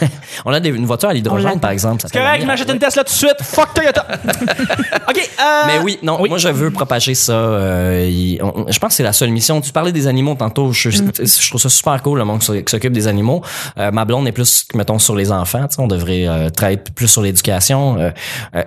[0.54, 2.04] On a des, une voiture à l'hydrogène, par exemple.
[2.06, 3.42] C'est correct, m'achète une Tesla tout de suite.
[3.42, 4.06] Fuck Toyota.
[5.08, 5.18] OK.
[5.40, 6.28] euh, Mais oui, non, oui.
[6.28, 7.32] moi je veux propager ça.
[7.32, 9.60] euh, on- je pense que c'est la seule mission.
[9.60, 10.70] Tu parlais des animaux tantôt.
[10.72, 13.42] Je, je trouve ça super cool, le monde qui s'occupe des animaux.
[13.78, 15.66] Euh, ma blonde est plus, mettons, sur les enfants.
[15.78, 18.12] On devrait euh, travailler plus sur l'éducation,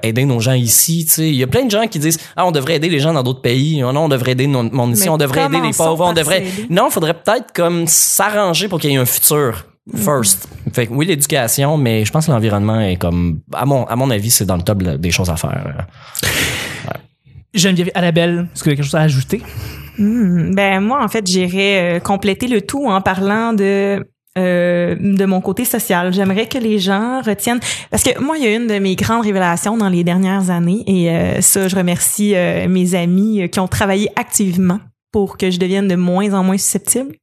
[0.03, 1.07] aider nos gens ici.
[1.19, 3.23] Il y a plein de gens qui disent ah on devrait aider les gens dans
[3.23, 3.81] d'autres pays.
[3.83, 5.07] Oh, non, on devrait aider mon ici.
[5.09, 6.05] On devrait aider les pauvres.
[6.05, 6.43] On devrait.
[6.69, 9.65] Non, il faudrait peut-être comme s'arranger pour qu'il y ait un futur.
[9.95, 10.47] First.
[10.73, 14.09] Fait que oui, l'éducation, mais je pense que l'environnement est comme, à mon, à mon
[14.11, 15.87] avis, c'est dans le top de- des choses à faire.
[17.53, 19.41] Geneviève Annabelle, est-ce que vous avez quelque chose à ajouter?
[19.97, 24.05] Hmm, ben moi en fait j'irais euh, compléter le tout en parlant de
[24.37, 26.13] euh, de mon côté social.
[26.13, 29.23] J'aimerais que les gens retiennent parce que moi il y a une de mes grandes
[29.25, 33.59] révélations dans les dernières années et euh, ça je remercie euh, mes amis euh, qui
[33.59, 34.79] ont travaillé activement
[35.11, 37.13] pour que je devienne de moins en moins susceptible.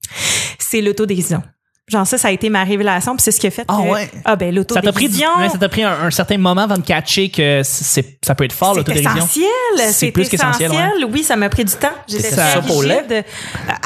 [0.58, 1.42] C'est l'autodérision.
[1.86, 3.88] Genre ça ça a été ma révélation puis c'est ce qui a fait Ah que
[3.90, 4.10] ouais.
[4.24, 6.62] ah ben Ça t'a pris, du- l'autodérision ouais, ça t'a pris un, un certain moment
[6.62, 9.10] avant de catcher que c'est, ça peut être fort, c'est l'autodérision.
[9.16, 9.44] essentiel.
[9.76, 11.04] C'est C'est plus qu'essentiel, essentiel.
[11.12, 11.88] Oui, ça m'a pris du temps.
[12.08, 13.04] J'étais ça pour rigide.
[13.10, 13.22] Euh,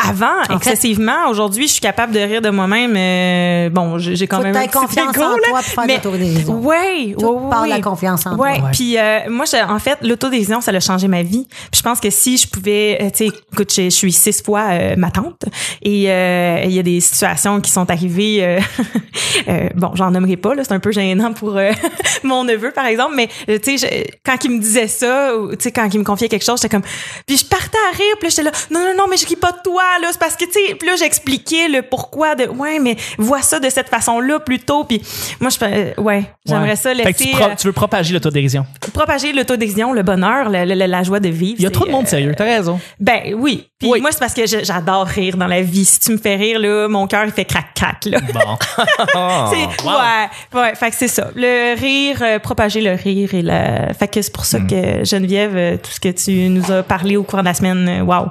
[0.09, 1.29] Avant, excessivement.
[1.29, 2.95] Aujourd'hui, je suis capable de rire de moi-même.
[2.97, 5.37] euh, bon, j'ai quand Faut même un confiance ego, en là.
[5.49, 6.61] toi pour faire l'autodérision.
[6.61, 7.69] Ouais, Tout ouais, par ouais.
[7.69, 8.59] la confiance en Ouais.
[8.59, 8.65] toi.
[8.67, 8.71] Ouais.
[8.73, 11.49] Puis euh, moi, je- en fait, l'autodérision, ça a changé ma vie.
[11.49, 14.41] Puis je pense que si je pouvais, euh, tu sais, écoute, je, je suis six
[14.41, 15.43] fois euh, ma tante
[15.83, 18.45] et euh, il y a des situations qui sont arrivées.
[18.45, 18.61] euh,
[19.49, 21.73] euh, bon, j'en nommerai pas là, c'est un peu gênant pour euh,
[22.23, 23.29] mon neveu par exemple, mais
[23.63, 26.45] tu sais, quand il me disait ça, ou tu sais, quand il me confiait quelque
[26.45, 26.85] chose, j'étais comme,
[27.27, 29.37] puis je partais à rire, puis là, j'étais là, non non non, mais je ris
[29.37, 32.47] pas de toi là, c'est parce que tu sais, puis là j'expliquais le pourquoi de,
[32.49, 35.03] ouais, mais vois ça de cette façon-là plutôt, puis
[35.41, 36.77] moi je, ouais, j'aimerais Ouais.
[36.77, 37.25] ça Fait que laisser.
[37.25, 38.67] tu, pro- tu veux propager l'autodérision.
[38.93, 41.57] propager l'autodérision, le bonheur, la, la- la joie de vivre.
[41.59, 42.79] Il y a trop de monde sérieux, t'as raison.
[43.01, 43.69] Ben oui.
[43.79, 44.01] Puis Oui.
[44.01, 45.85] moi, c'est parce que j'adore rire dans la vie.
[45.85, 47.45] Si tu me fais rire, là, mon cœur, il fait
[48.07, 48.19] là.
[48.33, 48.59] Bon.
[49.51, 49.91] C'est- wow.
[49.93, 51.29] Ouais, ouais, fait que c'est ça.
[51.35, 53.93] Le rire, euh, propager le rire et la.
[53.95, 57.17] Fait que c'est pour ça que Geneviève, euh, tout ce que tu nous as parlé
[57.17, 58.27] au cours de la semaine, euh, wow,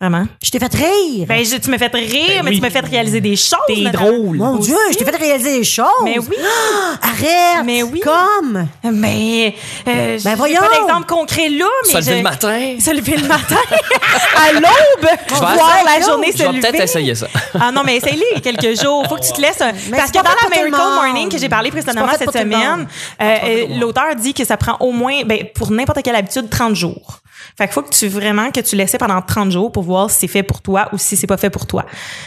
[0.00, 0.26] vraiment.
[0.42, 1.26] Je t'ai fait rire.
[1.28, 2.56] Ben je- tu m'as fait rire, mais oui.
[2.56, 3.58] tu m'as fait réaliser des choses.
[3.66, 4.36] T'es drôle.
[4.38, 5.86] Mon Dieu, je t'ai fait réaliser des choses.
[6.04, 6.36] Mais oui.
[7.02, 7.64] Arrête.
[7.64, 8.00] Mais oui.
[8.00, 8.66] Comme.
[8.92, 9.54] Mais
[9.88, 10.60] euh, j'ai voyons.
[10.60, 12.60] pas d'exemple concret là, mais Se lever je- le matin.
[12.80, 13.56] Se lever le matin
[14.48, 14.62] à l'aube,
[15.02, 16.60] vais voir la journée Je se vais lever.
[16.60, 17.26] peut-être essayer ça.
[17.58, 18.91] Ah non, mais essaye-les quelques jours.
[19.08, 19.72] Faut que tu te laisses un...
[19.96, 20.94] Parce que dans la Miracle.
[20.94, 22.86] Morning que j'ai parlé précédemment cette semaine,
[23.20, 27.20] euh, l'auteur dit que ça prend au moins, ben, pour n'importe quelle habitude, 30 jours.
[27.56, 30.20] Fait qu'il faut que tu vraiment que tu laisses pendant 30 jours pour voir si
[30.20, 31.84] c'est fait pour toi ou si c'est pas fait pour toi.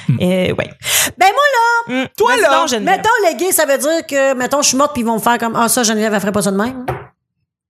[0.10, 0.70] Euh, ouais.
[1.18, 4.70] Ben moi là, Hum, Toi là, mettons les gays, ça veut dire que mettons je
[4.70, 6.52] suis morte puis ils vont me faire comme ah ça Geneviève elle ferait pas ça
[6.52, 6.86] de même.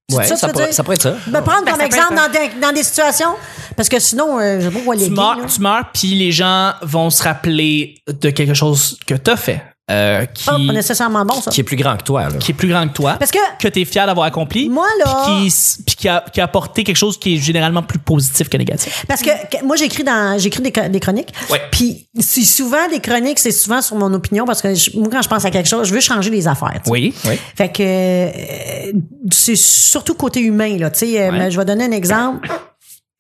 [0.07, 1.15] C'est Ouais, ça, ça, pourrait, ça pourrait être ça.
[1.27, 3.35] Me prendre Ben, comme exemple dans des, dans des situations
[3.75, 5.15] parce que sinon euh, je où les tu gays.
[5.15, 9.63] meurs, tu meurs, puis les gens vont se rappeler de quelque chose que t'as fait,
[9.91, 11.52] euh, qui, Ah, pas nécessairement bon ça.
[11.52, 12.38] Qui est plus grand que toi, là.
[12.39, 15.26] qui est plus grand que toi, Parce que que t'es fier d'avoir accompli, Moi, là-
[15.28, 18.50] puis qui, puis qui a, qui a apporté quelque chose qui est généralement plus positif
[18.50, 19.06] que négatif.
[19.08, 21.32] Parce que, que moi j'écris dans j'écris des, des chroniques.
[21.52, 21.62] Ouais.
[21.71, 25.21] Puis c'est souvent des chroniques, c'est souvent sur mon opinion parce que je- moi quand
[25.21, 26.82] je pense à quelque chose, je veux changer les affaires.
[26.88, 27.38] Oui, oui.
[27.56, 28.91] Fait que euh,
[29.32, 31.52] c'est surtout côté humain là, tu sais euh, Ouais.
[31.52, 32.50] je vais donner un exemple.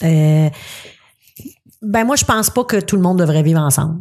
[0.03, 0.49] Euh,
[1.81, 3.99] ben moi je pense pas que tout le monde devrait vivre ensemble.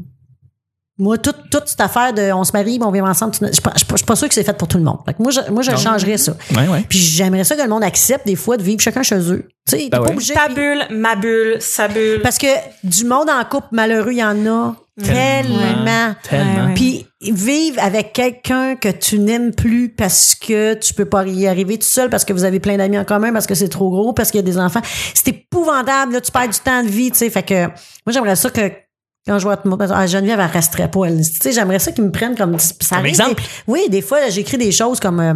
[0.96, 3.60] Moi, toute, toute cette affaire de on se marie, on vit ensemble, tu- je suis
[3.62, 4.98] pas- je suis pas- je suis pas sûr que c'est fait pour tout le monde.
[5.04, 6.36] Fait que moi, je, moi, je changerais ça.
[6.56, 6.84] Ouais, ouais.
[6.88, 9.48] Puis j'aimerais ça que le monde accepte des fois de vivre chacun chez eux.
[9.66, 10.12] Tu sais, t'es Ben pas ouais.
[10.12, 10.34] obligé.
[10.34, 12.20] Ta bulle, ma bulle, sa bulle.
[12.22, 12.46] Parce que
[12.84, 16.14] du monde en couple malheureux, il y en a tellement.
[16.28, 16.74] Tellement.
[16.74, 21.78] Puis vivre avec quelqu'un que tu n'aimes plus parce que tu peux pas y arriver
[21.78, 24.12] tout seul, parce que vous avez plein d'amis en commun, parce que c'est trop gros,
[24.12, 24.82] parce qu'il y a des enfants.
[25.14, 27.30] C'est épouvantable, là, tu perds du temps de vie, tu sais.
[27.30, 28.70] Fait que moi, j'aimerais ça que
[29.26, 29.56] Quand je vois
[29.94, 31.08] ah, Geneviève, elle resterait pas.
[31.08, 33.36] Tu sais, j'aimerais ça qu'ils me prennent comme, ça Comme exemple.
[33.36, 35.34] des- oui, des fois, j'écris des choses comme, euh,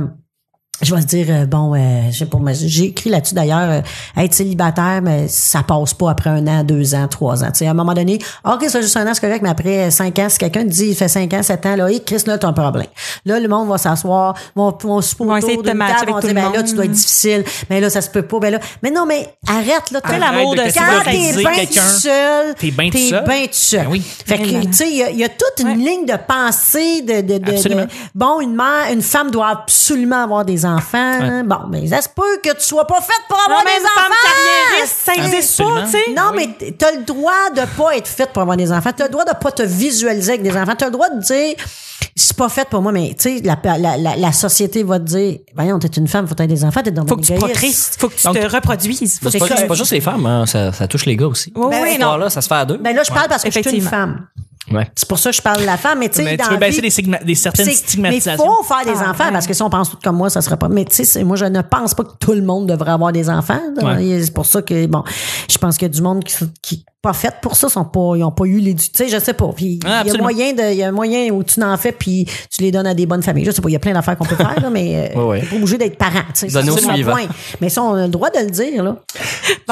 [0.83, 4.23] je vais se dire, euh, bon, euh, je sais pas, j'ai écrit là-dessus d'ailleurs, euh,
[4.23, 7.49] être célibataire, mais ça passe pas après un an, deux ans, trois ans.
[7.49, 9.91] Tu sais, à un moment donné, ok, c'est juste un an, c'est correct, mais après
[9.91, 12.23] cinq ans, si quelqu'un te dit, il fait cinq ans, sept ans, là, hey, Chris,
[12.27, 12.87] là, t'as un problème.
[13.25, 16.35] Là, le monde va s'asseoir, vont, vont se Vont essayer de table, vont dire, le
[16.35, 18.91] ben là, tu dois être difficile, mais là, ça se peut pas, ben là, mais
[18.91, 22.87] non, mais arrête, là, Fais l'amour de quand te t'es bien tout seul, T'es bien
[22.91, 23.25] tout t'es seul.
[23.25, 23.81] bien tout seul.
[23.85, 24.03] Ben oui.
[24.27, 27.03] Fait que, tu sais, il y, a- il y a toute une ligne de pensée
[27.03, 31.43] de, de, de, de- bon, une mère, une femme doit absolument avoir des enfants.
[31.45, 33.83] Bon, mais ça se peut que tu sois pas faite pour avoir Non, mais des
[33.85, 34.69] une femme enfants.
[34.71, 36.13] carriériste, ça existe pas, tu sais.
[36.17, 38.91] Non, mais t'as le droit de pas être faite pour avoir des enfants.
[38.97, 40.75] T'as le droit de pas te visualiser avec des enfants.
[40.77, 41.55] T'as le droit de dire,
[42.15, 45.05] c'est pas fait pour moi, mais tu sais, la, la, la, la société va te
[45.05, 47.71] dire, voyons, t'es une femme, faut avoir des enfants, t'es dans Faut que tu procrées.
[47.99, 49.19] Faut que tu Donc- te reproduises.
[49.23, 51.53] C'est pas, pas juste les femmes, hein, ça, ça touche les gars aussi.
[51.57, 52.17] Oui, Ben, oui, non.
[52.17, 52.77] là ça se fait à deux.
[52.79, 54.27] Ben là, je parle parce que je suis une femme.
[54.71, 54.87] Ouais.
[54.95, 56.51] C'est pour ça que je parle de la femme, mais tu sais, Mais dans tu
[56.51, 57.77] veux baisser vie- des, certaines C'est- Mais il
[58.21, 58.45] stigmatisations.
[58.45, 59.33] faut faire des Ah, enfants ouais.
[59.33, 60.69] parce que si on pense tout comme moi, ça serait pas.
[60.69, 63.31] Mais tu sais, moi, je ne pense pas que tout le monde devrait avoir des
[63.31, 63.61] enfants.
[63.83, 64.21] Ouais.
[64.23, 65.03] C'est pour ça que, bon,
[65.51, 68.15] je pense qu'il y a du monde qui, qui pas fait pour ça, sont pas,
[68.17, 69.49] ils ont pas eu les, tu sais, je sais pas.
[69.55, 71.77] Puis Ah, il y a moyen de, il y a un moyen où tu n'en
[71.77, 73.45] fais puis tu les donnes à des bonnes familles.
[73.45, 75.25] Je sais pas, il y a plein d'affaires qu'on peut faire, là, mais euh, Ouais,
[75.25, 75.41] ouais.
[75.41, 76.23] t'es pas obligé d'être parent.
[76.35, 76.63] tu sais.
[77.61, 78.97] Mais ça, on a le droit de le dire, là.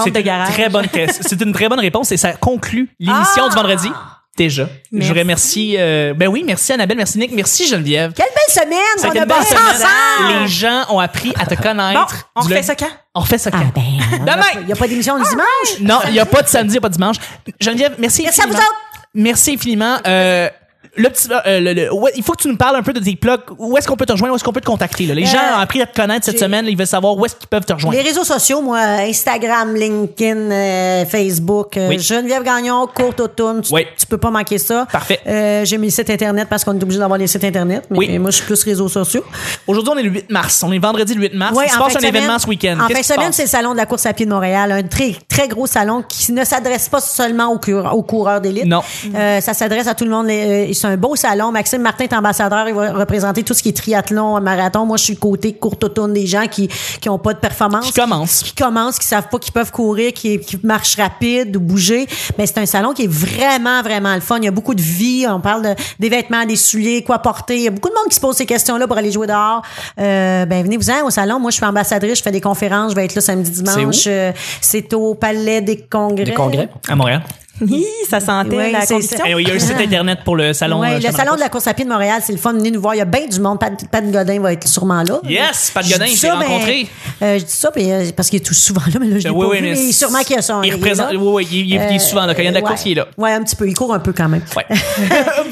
[0.05, 1.25] C'est une très bonne question.
[1.27, 3.49] C'est une très bonne réponse et ça conclut l'émission Ah!
[3.49, 3.89] du vendredi.
[4.37, 4.69] Déjà.
[4.93, 5.09] Merci.
[5.15, 5.77] Je merci.
[5.79, 8.13] euh, ben oui, merci Annabelle, merci Nick, merci Geneviève.
[8.15, 8.79] Quelle belle semaine!
[8.99, 9.63] Ça On a belle semaine.
[9.63, 10.43] ensemble!
[10.43, 12.31] Les gens ont appris à te Bon, connaître.
[12.37, 12.91] on refait ça quand?
[13.15, 13.59] On refait ça quand?
[13.63, 14.61] Ah ben, Demain!
[14.61, 15.81] il n'y a pas d'émission le dimanche?
[15.81, 17.17] Non, il n'y a pas de samedi, il n'y a pas de dimanche.
[17.61, 18.61] Geneviève, merci Merci à infiniment.
[18.63, 18.81] vous autres.
[19.15, 19.97] Merci infiniment.
[20.07, 20.49] Euh,
[20.95, 23.01] le petit, euh, le- le- ouais, il faut que tu nous parles un peu de
[23.01, 23.41] tes plugs.
[23.59, 24.33] Où est-ce qu'on peut te rejoindre?
[24.33, 25.07] Où est-ce qu'on peut te contacter?
[25.07, 25.15] là?
[25.15, 26.67] Les Euh, gens ont appris à te connaître cette semaine.
[26.69, 27.97] Ils veulent savoir où est-ce qu'ils peuvent te rejoindre.
[27.97, 31.99] Les réseaux sociaux, moi, Instagram, LinkedIn, euh, Facebook, Oui.
[31.99, 33.87] Geneviève Gagnon, Courte Automne, tu, Oui.
[33.99, 34.87] tu peux pas manquer ça.
[34.91, 35.21] Parfait.
[35.65, 38.19] J'ai mis le site Internet parce qu'on est obligé d'avoir les sites Internet, mais Oui.
[38.19, 39.25] moi, je suis plus réseaux sociaux.
[39.67, 40.63] Aujourd'hui, on est le 8 mars.
[40.63, 41.57] On est vendredi le 8 mars.
[41.57, 42.79] Ouais, il se passe un semaine- événement ce week-end.
[42.81, 44.83] En fin de semaine, c'est le salon de la course à pied de Montréal, un
[44.83, 48.67] très très gros salon qui ne s'adresse pas seulement aux, coureurs- aux coureurs d'élite.
[48.67, 48.83] Non.
[49.13, 50.27] Ça s'adresse à tout le monde.
[50.27, 51.51] Les- c'est un beau salon.
[51.51, 52.69] Maxime Martin est ambassadeur.
[52.69, 54.87] Il va représenter tout ce qui est triathlon, marathon.
[54.87, 56.69] Moi, je suis le côté courte automne des gens qui
[57.01, 57.87] qui ont pas de performance.
[57.87, 58.43] Qui commencent.
[58.43, 62.07] Qui commencent, qui savent pas qu'ils peuvent courir, qui, qui marchent rapide ou bouger.
[62.39, 64.39] Mais c'est un salon qui est vraiment, vraiment le fun.
[64.39, 65.27] Il y a beaucoup de vie.
[65.29, 67.57] On parle de, des vêtements, des souliers, quoi porter.
[67.57, 69.63] Il y a beaucoup de monde qui se pose ces questions-là pour aller jouer dehors.
[69.99, 71.39] Euh, ben, venez-vous-en au salon.
[71.39, 72.19] Moi, je suis ambassadrice.
[72.19, 72.93] Je fais des conférences.
[72.93, 73.97] Je vais être là samedi, dimanche.
[73.97, 74.11] C'est?
[74.11, 76.25] Euh, C'est au Palais des Congrès.
[76.25, 76.69] Des congrès.
[76.89, 77.23] À Montréal.
[78.11, 78.81] Ça sentait la.
[79.27, 80.81] Eh oui, il y a un site internet pour le salon.
[80.81, 81.67] Ouais, euh, le salon de la Course.
[81.67, 82.53] à pied de Montréal, c'est le fun.
[82.53, 82.95] Venez nous voir.
[82.95, 83.59] Il y a bien du monde.
[83.59, 85.21] Pat, Pat Godin va être sûrement là.
[85.29, 86.89] Yes, Pat Godin, je l'ai ben, rencontré.
[87.23, 89.29] euh, je dis ça puis, euh, parce qu'il est tout souvent là, mais là, je
[89.29, 90.63] l'ai pas oui, oui, vu, mais mais sûrement qu'il y a son.
[90.63, 91.13] Il est représente.
[91.13, 91.19] là.
[91.19, 92.35] Oui, oui, il, est souvent là.
[92.35, 92.69] Quand il y a de la ouais.
[92.69, 93.09] course, il est là.
[93.17, 93.69] Ouais, un petit peu.
[93.69, 94.43] Il court un peu quand même.
[94.55, 94.65] Ouais.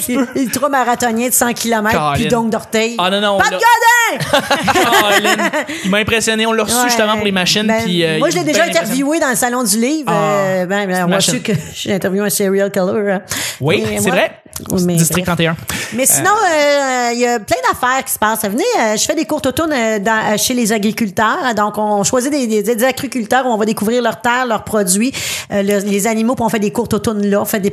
[0.09, 2.97] il, il est trop marathonien de 100 km puis donc d'orteil.
[2.99, 3.65] Ah, non, non, Pat Godin!
[5.85, 6.47] Il m'a impressionné.
[6.47, 7.67] On l'a reçu justement pour les machines.
[7.67, 10.13] Ben, puis, moi, je l'ai déjà interviewé dans le salon du livre.
[10.13, 11.53] Ah, ben, ben, on a su que
[11.95, 13.13] j'ai interviewé un serial killer.
[13.13, 13.23] hein.
[13.61, 14.33] Oui, c'est vrai.
[14.85, 15.37] Mais District bref.
[15.37, 15.57] 31.
[15.95, 18.43] Mais sinon, euh, il y a plein d'affaires qui se passent.
[18.43, 19.25] Venez, euh, je fais des
[19.73, 21.55] euh, dans- euh, chez les agriculteurs.
[21.57, 25.13] Donc, on choisit des, des, des agriculteurs où on va découvrir leurs terres, leurs produits,
[25.53, 27.41] euh, le- les animaux, puis on fait des courtes autours là.
[27.43, 27.73] On fait des,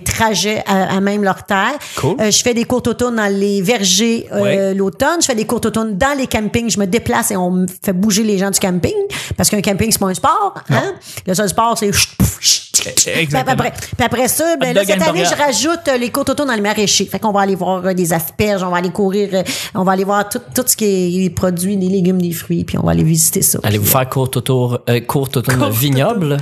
[0.00, 1.72] trajets à, à même leur terre.
[1.96, 2.16] Cool.
[2.20, 4.74] Euh, je fais des courtes autours dans les vergers euh, Ouais.
[4.74, 5.20] l'automne.
[5.20, 6.70] Je fais des courtes autours dans les campings.
[6.70, 8.94] Je me déplace et on me fait bouger les gens du camping.
[9.36, 10.54] Parce qu'un camping, c'est pas un sport.
[10.70, 10.94] Hein?
[11.26, 11.92] Le seul sport, c'est...
[11.92, 12.08] chut,
[12.40, 12.94] chut, chut.
[12.94, 13.52] Puis Exactement.
[13.54, 16.54] après, puis après ça, ben là, cette année, je rajoute euh, les côtes auto dans
[16.54, 17.06] les maraîchers.
[17.06, 19.42] Fait qu'on va aller voir euh, des asperges, on va aller courir, euh,
[19.74, 22.64] on va aller voir tout, tout ce qui est les produits, des légumes, des fruits,
[22.64, 23.58] puis on va aller visiter ça.
[23.62, 26.38] Allez-vous faire courte autour, euh, courte autour vignoble?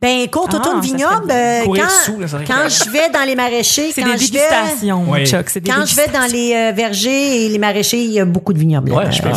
[0.00, 4.02] Ben, côte Ah, vignoble, euh, quand, sous, là, quand je vais dans les maraîchers, C'est
[4.02, 5.26] quand des je vais, dégustations, Oui.
[5.26, 5.48] Chuck.
[5.48, 8.24] C'est des quand je vais dans les euh, vergers et les maraîchers, il y a
[8.24, 8.92] beaucoup de vignobles.
[8.92, 9.28] Ouais, je peux.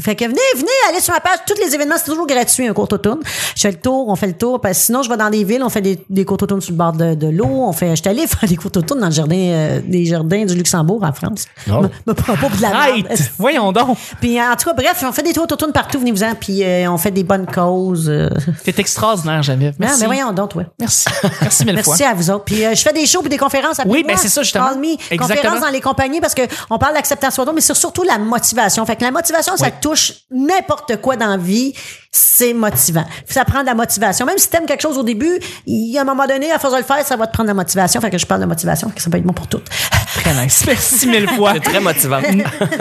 [0.00, 1.38] Fait que venez, venez, allez sur ma page.
[1.46, 3.20] Tous les événements, c'est toujours gratuit, un court automne.
[3.54, 4.60] Je fais le tour, on fait le tour.
[4.60, 6.72] Parce que sinon, je vais dans des villes, on fait des, des courtes automnes sur
[6.72, 7.46] le bord de, de l'eau.
[7.46, 10.54] On fait, je suis allée faire des courtes dans le jardin, euh, des jardins du
[10.54, 11.46] Luxembourg en France.
[11.70, 11.82] Oh.
[11.82, 13.08] Me, me prends pas pour de la Right!
[13.08, 13.20] merde.
[13.38, 13.96] Voyons donc.
[14.20, 16.34] Puis en tout cas, bref, on fait des tours automnes partout, venez-vous-en.
[16.34, 18.08] Puis euh, on fait des bonnes causes.
[18.08, 18.28] euh.
[18.64, 19.74] T'es extraordinaire, Geneviève.
[19.78, 20.00] Non, Merci.
[20.00, 20.64] mais voyons donc, toi.
[20.78, 21.06] Merci.
[21.40, 21.94] Merci mille fois.
[21.98, 22.44] Merci à vous autres.
[22.44, 24.66] Puis euh, je fais des shows puis des conférences après Oui, ben, c'est ça, justement.
[24.70, 24.92] Call me.
[24.92, 25.26] Exactement.
[25.28, 28.84] Conférences dans les compagnies parce que on parle d'acceptation mais c'est surtout la motivation.
[28.86, 29.72] Fait que la motivation, ça Oui.
[29.80, 31.72] touche n'importe quoi dans la vie.
[32.18, 33.04] C'est motivant.
[33.26, 34.24] Ça prend de la motivation.
[34.24, 36.72] Même si t'aimes quelque chose au début, il y a un moment donné, à force
[36.72, 38.00] de le faire, ça va te prendre de la motivation.
[38.00, 39.60] Fait que je parle de motivation, que ça peut être bon pour tout.
[40.22, 40.64] très nice.
[40.66, 41.52] Merci mille fois.
[41.54, 42.20] C'est très motivant.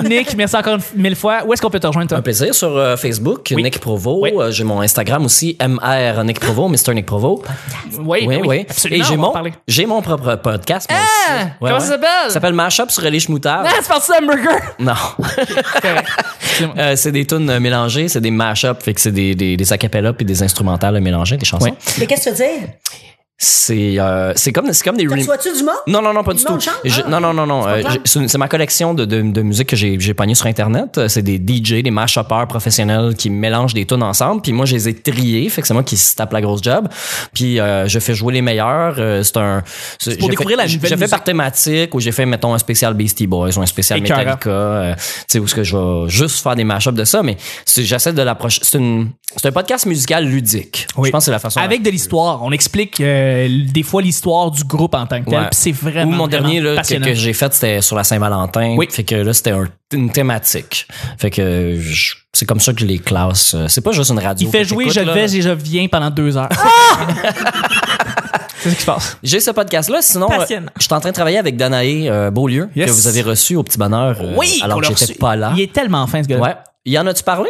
[0.06, 1.44] Nick, merci encore mille fois.
[1.46, 2.18] Où est-ce qu'on peut te rejoindre, toi?
[2.18, 3.62] Un plaisir sur euh, Facebook, Oui.
[3.62, 4.20] Nick Provo.
[4.22, 4.32] Oui.
[4.38, 6.94] Euh, J'ai mon Instagram aussi, MR Nick Provo, Mr.
[6.94, 7.44] Nick Provo.
[8.00, 8.66] Oui, Oui, oui.
[8.70, 9.04] Absolument.
[9.04, 9.34] Et j'ai mon,
[9.68, 10.90] j'ai mon propre podcast.
[10.90, 11.34] moi Ah!
[11.42, 11.50] aussi.
[11.60, 12.08] Comment ça s'appelle?
[12.28, 13.66] Ça s'appelle Mashup sur les Moutarde.
[13.70, 14.64] Ah, c'est parti d'un burger!
[14.80, 14.94] Non.
[16.58, 16.70] C'est.
[16.78, 20.14] Euh, c'est des tunes mélangées, c'est des mashups, fait que c'est des, des, des acapellas
[20.14, 21.66] puis des instrumentales mélangées, des chansons.
[21.66, 21.72] Oui.
[21.98, 22.68] Mais qu'est-ce que tu veux dire?
[23.38, 25.76] C'est euh, c'est comme c'est comme des rem- Sois-tu du monde?
[25.88, 26.58] Non, non, non, pas du Du tout.
[26.86, 27.10] Je- Ah.
[27.10, 27.68] non, non, non, non.
[27.68, 30.98] Euh, C'est ma collection de, de, de musique que j'ai j'ai pogné sur Internet.
[30.98, 34.42] Euh, C'est des DJ, des mash-uppers professionnels qui mélangent des tunes ensemble.
[34.42, 35.50] Puis moi, je les ai triés.
[35.50, 36.88] Fait que c'est moi qui se tape la grosse job.
[37.34, 38.96] Puis euh, je fais jouer les meilleurs.
[39.00, 39.64] Euh, c'est un...
[40.18, 41.10] Pour découvrir fait, la nouvelle J'ai fait musique.
[41.10, 44.20] par thématique où j'ai fait, mettons, un spécial Beastie Boys ou un spécial Écœurant.
[44.22, 44.50] Metallica.
[44.50, 47.22] Euh, tu sais, où est-ce que je vais juste faire des mash-ups de ça.
[47.22, 47.36] Mais
[47.76, 48.62] j'essaie de l'approcher.
[48.64, 50.88] C'est une- c'est un podcast musical ludique.
[50.96, 51.10] Oui.
[51.10, 51.60] Je pense que c'est la façon...
[51.60, 52.42] Avec de l'histoire.
[52.44, 55.40] On explique euh, des fois l'histoire du groupe en tant que tel.
[55.40, 55.48] Ouais.
[55.52, 56.12] c'est vraiment.
[56.12, 58.76] Ou mon dernier là, que, que j'ai fait, c'était sur la Saint-Valentin.
[58.78, 58.88] Oui.
[58.90, 60.88] Fait que là, c'était un- une thématique.
[61.18, 61.80] Fait que
[62.34, 63.54] c'est comme ça que je les classe.
[63.56, 64.48] Euh, C'est pas juste une radio.
[64.48, 66.50] Il fait jouer Je vais et je viens pendant deux heures.
[68.60, 69.18] c'est ce qui se passe.
[69.24, 70.02] J'ai ce podcast-là.
[70.02, 70.46] Sinon, euh,
[70.78, 72.88] je suis en train de travailler avec Danae euh, Beaulieu, Yes.
[72.88, 74.18] que vous avez reçu au petit bonheur.
[74.22, 75.52] euh, Oui, alors que j'étais pas là.
[75.56, 76.42] Il est tellement fin, ce gars-là.
[76.44, 76.56] Ouais.
[76.86, 77.50] Y en as-tu parlé?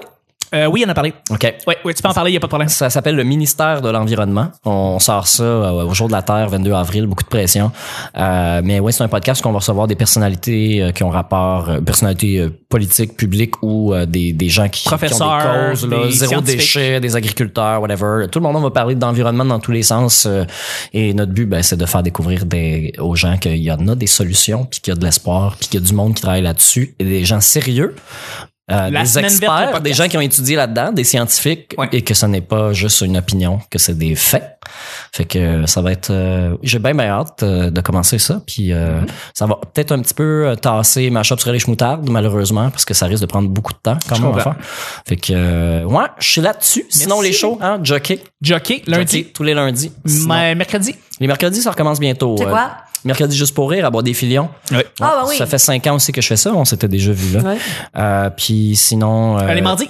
[0.55, 1.13] Euh, oui, il en a parlé.
[1.29, 1.53] OK.
[1.67, 2.69] Oui, oui, tu peux en parler, il n'y a pas de problème.
[2.69, 4.51] Ça s'appelle le ministère de l'environnement.
[4.63, 7.71] On sort ça euh, au jour de la Terre, 22 avril, beaucoup de pression.
[8.17, 11.69] Euh, mais ouais, c'est un podcast qu'on va recevoir des personnalités euh, qui ont rapport,
[11.69, 16.05] euh, personnalités politiques, publiques ou des, des gens qui, qui ont Professeurs, des causes, là,
[16.05, 18.27] des zéro déchet, des agriculteurs, whatever.
[18.31, 20.27] Tout le monde on va parler d'environnement dans tous les sens.
[20.93, 23.95] et notre but, ben, c'est de faire découvrir des, aux gens qu'il y en a
[23.95, 26.21] des solutions, puis qu'il y a de l'espoir, puis qu'il y a du monde qui
[26.21, 27.95] travaille là-dessus, et des gens sérieux.
[28.71, 31.87] Euh, des experts, des gens qui ont étudié là-dedans, des scientifiques, Ouais.
[31.91, 34.57] et que ce n'est pas juste une opinion, que c'est des faits.
[35.13, 36.09] Fait que ça va être...
[36.09, 38.41] euh, J'ai bien, bien hâte euh, de commencer ça.
[38.47, 39.09] Puis euh, Mm-hmm.
[39.35, 42.85] ça va peut-être un petit peu euh, tasser ma shop sur les chemoutardes, malheureusement, parce
[42.85, 44.55] que ça risque de prendre beaucoup de temps quand Je même à faire.
[45.07, 46.85] Fait que, euh, ouais, je suis là-dessus.
[46.89, 48.19] Sinon, les shows, hein, jockey.
[48.41, 49.17] Jockey, lundi.
[49.19, 49.91] Jockey, tous les lundis.
[50.05, 50.95] Sinon, Mais mercredi.
[51.19, 52.35] les mercredis, ça recommence bientôt.
[52.39, 52.71] C'est Euh, quoi?
[53.05, 54.49] Mercredi juste pour rire, à boire des filions.
[54.71, 54.79] Oui.
[54.99, 55.37] Ah, bah oui.
[55.37, 56.53] Ça fait cinq ans aussi que je fais ça.
[56.53, 57.43] On s'était déjà vu là.
[57.43, 57.57] Ouais.
[57.97, 59.39] Euh, puis sinon...
[59.39, 59.89] euh, les mardis.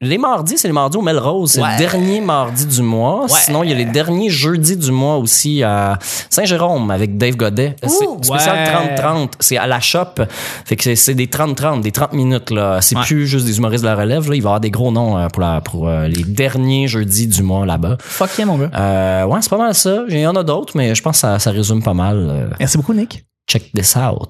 [0.00, 1.50] Les mardis, c'est les mardis au Melrose.
[1.52, 1.72] C'est Ouais.
[1.72, 3.22] le dernier mardi du mois.
[3.22, 3.28] Ouais.
[3.28, 5.98] Sinon, il y a les derniers jeudis du mois aussi à
[6.30, 7.74] Saint-Jérôme avec Dave Godet.
[7.82, 8.94] C'est spécial Ouais.
[8.94, 9.32] 30-30.
[9.40, 10.22] C'est à la shop.
[10.64, 12.50] Fait que c'est- c'est des 30-30, des 30 minutes.
[12.50, 12.80] là.
[12.80, 13.02] C'est Ouais.
[13.02, 14.28] plus juste des humoristes de la relève.
[14.28, 14.36] Là.
[14.36, 17.26] Il va y avoir des gros noms euh, pour, la, pour euh, les derniers jeudis
[17.26, 17.96] du mois là-bas.
[18.00, 18.70] Fuck yeah, mon gars.
[18.74, 20.04] Euh, ouais, c'est pas mal ça.
[20.08, 22.16] Il y en a d'autres, mais je pense que ça, ça résume pas mal.
[22.30, 23.24] euh, Merci beaucoup, Nick.
[23.48, 24.28] Check this out.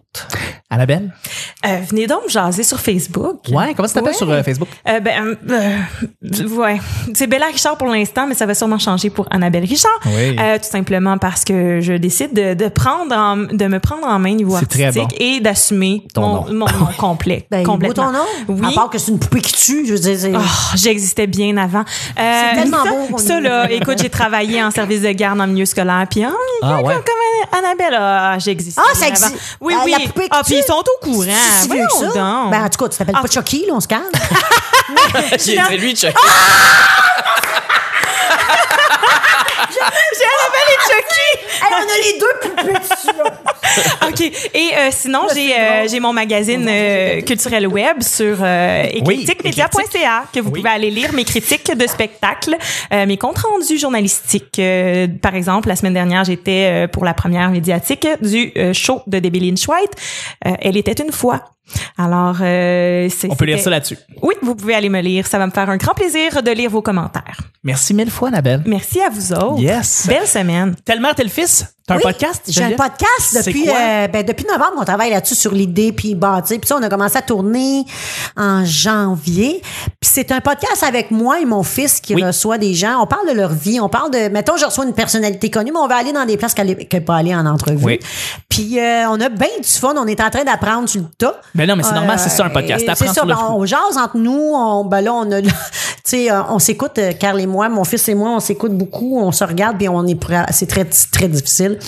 [0.70, 1.12] Annabelle.
[1.66, 3.38] Euh, venez donc me jaser sur Facebook.
[3.48, 4.16] Ouais, comment ça t'appelle Ouais.
[4.18, 4.68] sur euh, Facebook?
[4.86, 6.78] Euh, ben, euh, ouais.
[7.14, 9.98] C'est Bella Richard pour l'instant, mais ça va sûrement changer pour Annabelle Richard.
[10.06, 10.36] Oui.
[10.38, 14.18] Euh, tout simplement parce que je décide de, de prendre en- de me prendre en
[14.18, 16.66] main niveau artistique et d'assumer Ton mon, nom.
[16.66, 17.46] mon nom complet.
[17.50, 18.06] Ben, complètement.
[18.06, 18.24] ton nom.
[18.48, 18.66] Oui.
[18.68, 20.38] À part que c'est une poupée qui tue, je veux dire.
[20.38, 21.80] Oh, j'existais bien avant.
[21.80, 21.82] Euh,
[22.54, 25.64] C'est tellement ça, beau Ça, là, écoute, j'ai travaillé en service de garde en milieu
[25.64, 26.82] scolaire, puis ah, Ah ouais?
[26.82, 27.14] comme, comme
[27.52, 28.80] Annabelle, ah, j'existais.
[28.84, 29.34] Ah, ça existe.
[29.60, 29.92] Oui, Ah, oui.
[29.92, 31.24] la poupée qui Ah, puis ils sont au courant.
[31.26, 32.46] C'est si vieux que ça.
[32.50, 33.22] Ben, en tout cas, tu t'appelles Ah.
[33.22, 34.02] pas Chucky, là, on se calme.
[35.38, 36.14] C'est lui, Chuck.
[39.70, 41.30] J'ai Annabelle et Chucky.
[41.62, 43.24] Hey, on a les deux poupées dessus, là.
[44.08, 44.20] OK.
[44.20, 44.30] Et
[44.76, 50.40] euh, sinon, j'ai euh, j'ai mon magazine euh, culturel web sur euh, Oui, éclecticmedia.ca que
[50.40, 50.60] vous Oui.
[50.60, 52.56] pouvez aller lire mes critiques de spectacles,
[52.92, 54.58] euh, mes comptes rendus journalistiques.
[54.58, 59.02] Euh, par exemple, la semaine dernière, j'étais euh, pour la première médiatique du euh, show
[59.06, 59.92] de Debbie Lynch White.
[60.46, 61.42] Euh, Elle était une fois.
[61.96, 63.98] Alors, euh, c'est- On peut lire ça là-dessus.
[64.22, 65.26] Oui, vous pouvez aller me lire.
[65.26, 67.38] Ça va me faire un grand plaisir de lire vos commentaires.
[67.64, 68.62] Merci mille fois, Annabelle.
[68.66, 69.60] Merci à vous autres.
[69.60, 70.06] Yes.
[70.06, 70.74] Belle semaine.
[70.84, 71.66] Telle mère, tel fils?
[71.86, 72.42] T'as un podcast?
[72.48, 76.58] J'ai un podcast depuis euh, ben, depuis novembre, on travaille là-dessus sur l'idée puis bâtir.
[76.60, 77.84] Puis ça, on a commencé à tourner
[78.36, 79.62] en janvier.
[79.62, 82.22] Puis c'est un podcast avec moi et mon fils qui Oui.
[82.22, 83.00] reçoit des gens.
[83.02, 85.78] On parle de leur vie, on parle de mettons je reçois une personnalité connue, mais
[85.78, 87.82] on va aller dans des places qu'elle n'est qu'elle peut aller en entrevue.
[87.84, 87.98] Oui.
[88.58, 91.40] Puis euh, on a bien du fun, on est en train d'apprendre sur le tas.
[91.54, 92.82] Ben non, mais c'est normal, c'est ça, un podcast.
[92.82, 95.30] et T'apprends C'est ça, sur le ben, on jase entre nous, on, ben là, on
[95.30, 95.50] a, tu
[96.02, 99.20] sais, euh, on s'écoute, euh, Carl et moi, mon fils et moi, on s'écoute beaucoup,
[99.20, 100.18] on se regarde, puis on est,
[100.50, 101.78] c'est très, très difficile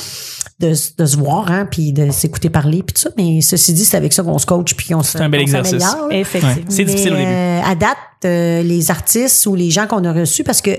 [0.61, 3.11] de, se voir, hein, puis de s'écouter parler, puis tout ça.
[3.17, 5.83] Mais ceci dit, c'est avec ça qu'on se coach, puis on se un bel exercice.
[6.11, 6.55] Effectivement.
[6.55, 6.65] Ouais.
[6.69, 7.35] C'est difficile au Mais, début.
[7.35, 10.73] euh, à date, euh, les artistes ou les gens qu'on a reçus, parce que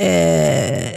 [0.00, 0.90] euh,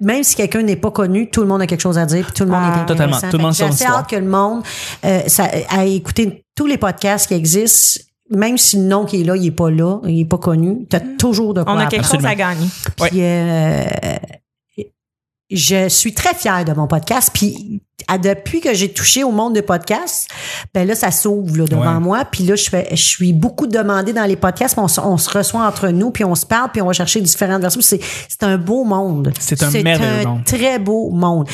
[0.00, 2.34] même si quelqu'un n'est pas connu, tout le monde a quelque chose à dire, puis
[2.34, 3.18] tout le monde Ah, est totalement.
[3.20, 4.62] Tout le monde J'ai assez hâte que le monde
[5.04, 8.00] euh, ça, à écouter tous les podcasts qui existent.
[8.30, 10.86] Même si le nom qui est là, il est pas là, il est pas connu,
[10.88, 12.66] t'as toujours de quoi On a quelque chose à gagner.
[12.96, 13.84] Puis, euh,
[15.56, 17.30] je suis très fière de mon podcast.
[17.32, 17.80] Puis
[18.22, 20.28] depuis que j'ai touché au monde de podcast,
[20.74, 22.00] ben là, ça s'ouvre devant Ouais.
[22.00, 22.24] moi.
[22.24, 24.76] Puis là, je fais, je suis beaucoup demandée dans les podcasts.
[24.78, 27.20] On, se- on se reçoit entre nous, puis on se parle, puis on va chercher
[27.20, 27.80] différentes versions.
[27.80, 29.32] C'est, c'est un beau monde.
[29.40, 30.44] C'est un merveilleux un monde.
[30.44, 31.48] très beau monde.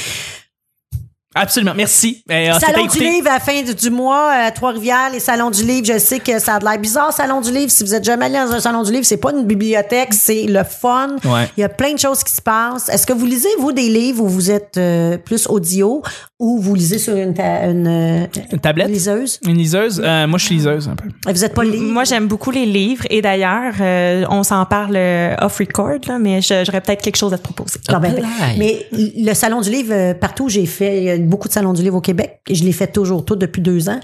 [1.35, 1.74] Absolument.
[1.76, 2.24] Merci.
[2.28, 5.87] Euh, Salon du livre à la fin du, mois à Trois-Rivières, les salons du livre.
[5.87, 7.70] Je sais que ça a de l'air bizarre, salon du livre.
[7.70, 10.47] Si vous êtes jamais allé dans un salon du livre, c'est pas une bibliothèque, c'est
[10.47, 11.16] le fun.
[11.24, 11.49] Ouais.
[11.57, 12.89] Il y a plein de choses qui se passent.
[12.89, 16.03] Est-ce que vous lisez, vous, des livres où vous êtes euh, plus audio
[16.41, 18.89] ou vous lisez sur une, ta- une, euh, Une tablette?
[18.89, 19.39] liseuse?
[19.47, 20.03] Une liseuse?
[20.05, 21.05] Euh, moi, je suis liseuse un peu.
[21.33, 21.85] Vous êtes pas livre?
[21.85, 26.18] Moi, j'aime beaucoup les livres et d'ailleurs, euh, on s'en parle euh, off record, là,
[26.18, 27.78] mais j'aurais peut-être quelque chose à te proposer.
[27.89, 28.24] Non, ben, ben,
[28.59, 31.53] mais le salon du livre, euh, partout où j'ai fait, il y a beaucoup de
[31.53, 32.41] salons du livre au Québec.
[32.51, 34.01] Je l'ai fait toujours, tout depuis deux ans.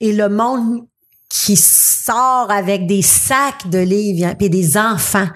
[0.00, 0.84] Et le monde
[1.28, 1.56] qui
[2.10, 5.26] sort avec des sacs de livres hein, puis des enfants,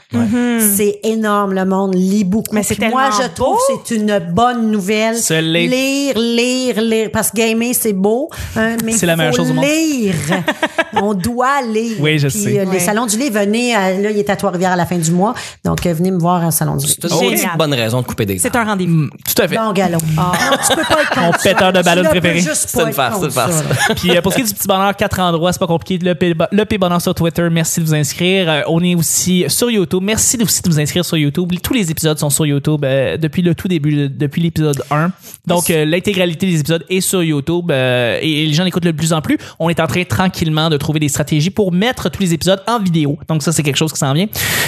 [0.74, 1.52] c'est énorme.
[1.54, 2.54] Le monde lit beaucoup.
[2.54, 3.60] Mais c'est Puis moi, je trouve beau.
[3.78, 5.16] que c'est une bonne nouvelle.
[5.16, 5.70] Se lire.
[5.70, 7.10] lire, lire, lire.
[7.12, 9.64] Parce que gamer, c'est beau, hein, mais C'est la faut meilleure chose au monde.
[9.64, 10.14] lire.
[11.02, 11.96] On doit lire.
[12.00, 12.58] Oui, je Puis, sais.
[12.60, 12.72] euh, Ouais.
[12.74, 15.10] Les salons du livre, venez, à- là, il est à Trois-Rivières à la fin du
[15.10, 15.34] mois.
[15.64, 16.96] Donc, euh, venez me voir à salon du livre.
[17.02, 17.56] C'est une Génial.
[17.58, 18.92] bonne raison de couper des C'est un rendez-vous.
[18.92, 19.56] Mm, Tout à fait.
[19.56, 19.98] Bon, galon.
[20.16, 20.22] Non,
[20.68, 22.38] tu peux pas être Mon péteur de ballon préféré.
[22.40, 23.62] juste C'est pas une farce, c'est une farce.
[23.96, 25.98] Puis euh, pour ce qui est du petit bonheur, quatre endroits, c'est pas compliqué.
[26.04, 28.48] Le le sur Twitter, merci de vous inscrire.
[28.48, 30.02] Euh, on est aussi sur YouTube.
[30.02, 31.52] Merci aussi de vous inscrire sur YouTube.
[31.62, 35.10] Tous les épisodes sont sur YouTube euh, depuis le tout début, depuis l'épisode 1.
[35.46, 39.12] Donc euh, l'intégralité des épisodes est sur YouTube et, et les gens l'écoutent de plus
[39.12, 39.38] en plus.
[39.58, 42.78] On est en train tranquillement de trouver des stratégies pour mettre tous les épisodes en
[42.78, 43.18] vidéo.
[43.28, 44.26] Donc ça c'est quelque chose qui s'en vient.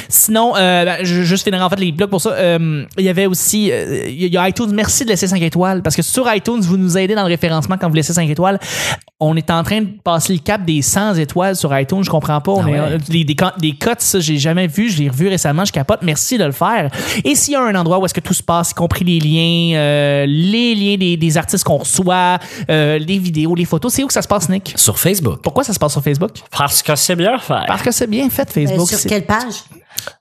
[0.09, 2.36] Sinon, ben, je juste finir en fait les blogs pour ça.
[2.99, 3.70] Il y avait aussi,
[4.07, 4.70] il y a iTunes.
[4.72, 7.76] Merci de laisser 5 étoiles parce que sur iTunes vous nous aidez dans le référencement
[7.78, 8.59] quand vous laissez 5 étoiles.
[9.18, 11.86] On est en train de passer le cap des 100 étoiles sur iTunes.
[12.03, 12.53] Je comprends pas.
[12.53, 12.99] On Ah est- ouais.
[13.09, 14.89] des, des, co- des cotes, ça, j'ai jamais vu.
[14.91, 15.64] Je l'ai revu récemment.
[15.64, 16.01] Je capote.
[16.03, 16.91] Merci de le faire.
[17.24, 19.18] Et s'il y a un endroit où est-ce que tout se passe, y compris les
[19.20, 22.39] liens, euh, les liens des, des artistes qu'on reçoit,
[22.70, 24.72] euh, les vidéos, les photos, c'est où que ça se passe, Nick?
[24.76, 25.41] Sur Facebook.
[25.43, 26.32] Pourquoi ça se passe sur Facebook?
[26.57, 27.55] Parce que c'est bien fait.
[27.66, 28.89] Parce que c'est bien fait, Facebook.
[28.89, 29.55] sur c'est quelle page?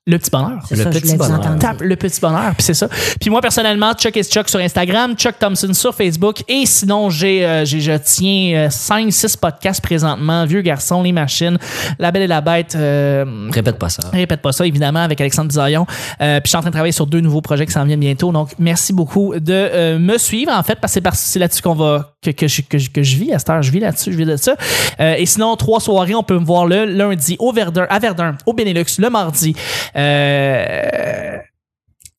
[0.07, 0.59] Le petit bonheur.
[0.67, 1.57] C'est Le ça, petit bonheur.
[1.59, 2.87] Tape le petit bonheur, puis c'est ça.
[3.19, 7.45] Puis moi personnellement, Chuck is Chuck sur Instagram, Chuck Thompson sur Facebook et sinon j'ai
[7.45, 11.57] euh, j'ai je tiens 5 6 podcasts présentement, Vieux garçon, les machines,
[11.99, 14.09] La belle et la bête euh, Répète pas ça.
[14.11, 15.85] Répète pas ça, évidemment, avec Alexandre Bisaillon.
[16.21, 17.99] Euh, puis je suis en train de travailler sur deux nouveaux projets qui s'en viennent
[17.99, 18.31] bientôt.
[18.31, 21.61] Donc, merci beaucoup de euh, me suivre, en fait, parce que c'est par- c'est là-dessus
[21.61, 23.61] qu'on va, que, que, je, que, je, que je vis à cette heure.
[23.61, 24.55] Je vis là-dessus, je vis de ça.
[24.99, 28.35] Euh, et sinon, trois soirées, on peut me voir le lundi au Verdun, à Verdun,
[28.45, 29.55] au Benelux, le mardi.
[29.95, 31.37] Euh,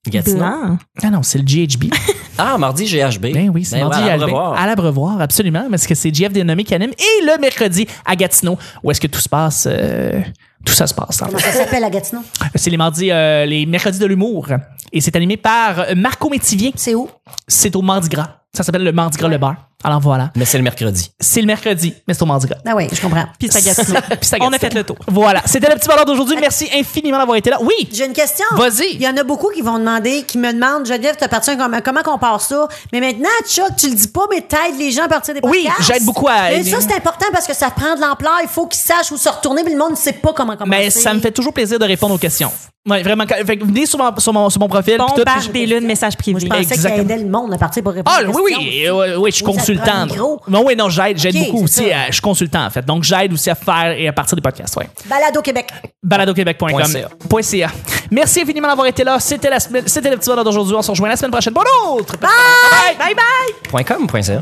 [0.09, 0.38] Gatineau?
[0.38, 0.78] Blanc.
[1.03, 1.84] ah non, c'est le GHB.
[2.38, 3.32] Ah, mardi, GHB.
[3.32, 4.34] Ben oui, c'est Ben mardi ouais, à GHB.
[4.59, 5.68] À l'Abreuvoir, absolument.
[5.70, 6.90] Parce que c'est Jeff Dénommé qui anime.
[6.90, 9.66] Et le mercredi à Gatineau, où est-ce que tout se passe.
[9.66, 10.20] euh,
[10.62, 11.16] tout ça se passe.
[11.16, 12.20] Comment ça s'appelle à Gatineau?
[12.55, 14.49] C'est les mardis, euh, les mercredis de l'humour.
[14.92, 16.74] Et c'est animé par Marco Métivier.
[16.76, 17.09] C'est où?
[17.49, 18.40] C'est au Mardi Gras.
[18.53, 19.70] Ça s'appelle le Mardi Gras le bar.
[19.85, 20.31] Alors voilà.
[20.35, 21.11] Mais c'est le mercredi.
[21.20, 22.57] C'est le mercredi, mais c'est au Mardi Gras.
[22.66, 23.24] Ah oui, je comprends.
[23.39, 24.01] Puis c'est à Gatineau.
[24.20, 24.97] Puis à On a fait le tour.
[25.07, 25.43] Voilà.
[25.45, 26.37] C'était le petit bonheur d'aujourd'hui.
[26.41, 27.59] Merci infiniment d'avoir été là.
[27.61, 27.89] Oui.
[27.93, 28.47] J'ai une question.
[28.57, 28.95] Vas-y.
[28.95, 32.03] Il y en a beaucoup qui vont demander, qui me demandent, Geneviève, t'appartiens comment, comment
[32.03, 32.66] qu'on part ça?
[32.93, 35.64] Mais maintenant, Chuck, tu le dis pas, mais t'aides les gens à partir des Oui,
[35.66, 35.93] podcasts.
[35.93, 36.70] j'aide beaucoup à Mais aider.
[36.70, 38.39] ça, c'est important parce que ça prend de l'ampleur.
[38.43, 40.79] Il faut qu'ils sachent où se retourner, mais le monde ne sait pas comment commencer.
[40.85, 42.51] Mais ça me fait toujours plaisir de répondre aux questions.
[42.89, 43.24] Ouais, vraiment.
[43.29, 44.97] Quand- Fait que venez sur mon, sur mon, sur mon profil.
[44.97, 45.24] puis tout.
[45.24, 46.64] Bombardez-le de messages Moi, je privés.
[46.68, 48.99] pensais aidait le monde à partir pour répondre Ah aux oui, questions.
[48.99, 50.06] oui, oui, je suis ça consultant.
[50.06, 50.40] micro.
[50.48, 51.88] Non, oui, non, j'aide, j'aide beaucoup aussi.
[52.08, 54.76] je suis consultant en fait, donc j'aide aussi à faire et à partir des podcasts.
[54.76, 54.88] Ouais.
[55.06, 55.70] Balado Québec.
[56.02, 56.70] baladoquebec.com.
[57.28, 57.68] Point CA.
[58.10, 59.18] Merci infiniment d'avoir été là.
[59.18, 60.74] C'était la semaine, c'était le petit bonheur d'aujourd'hui.
[60.76, 62.16] On se rejoint la semaine prochaine pour l'autre.
[62.18, 63.70] Bye bye!
[63.70, 64.40] Point .com, point .ca.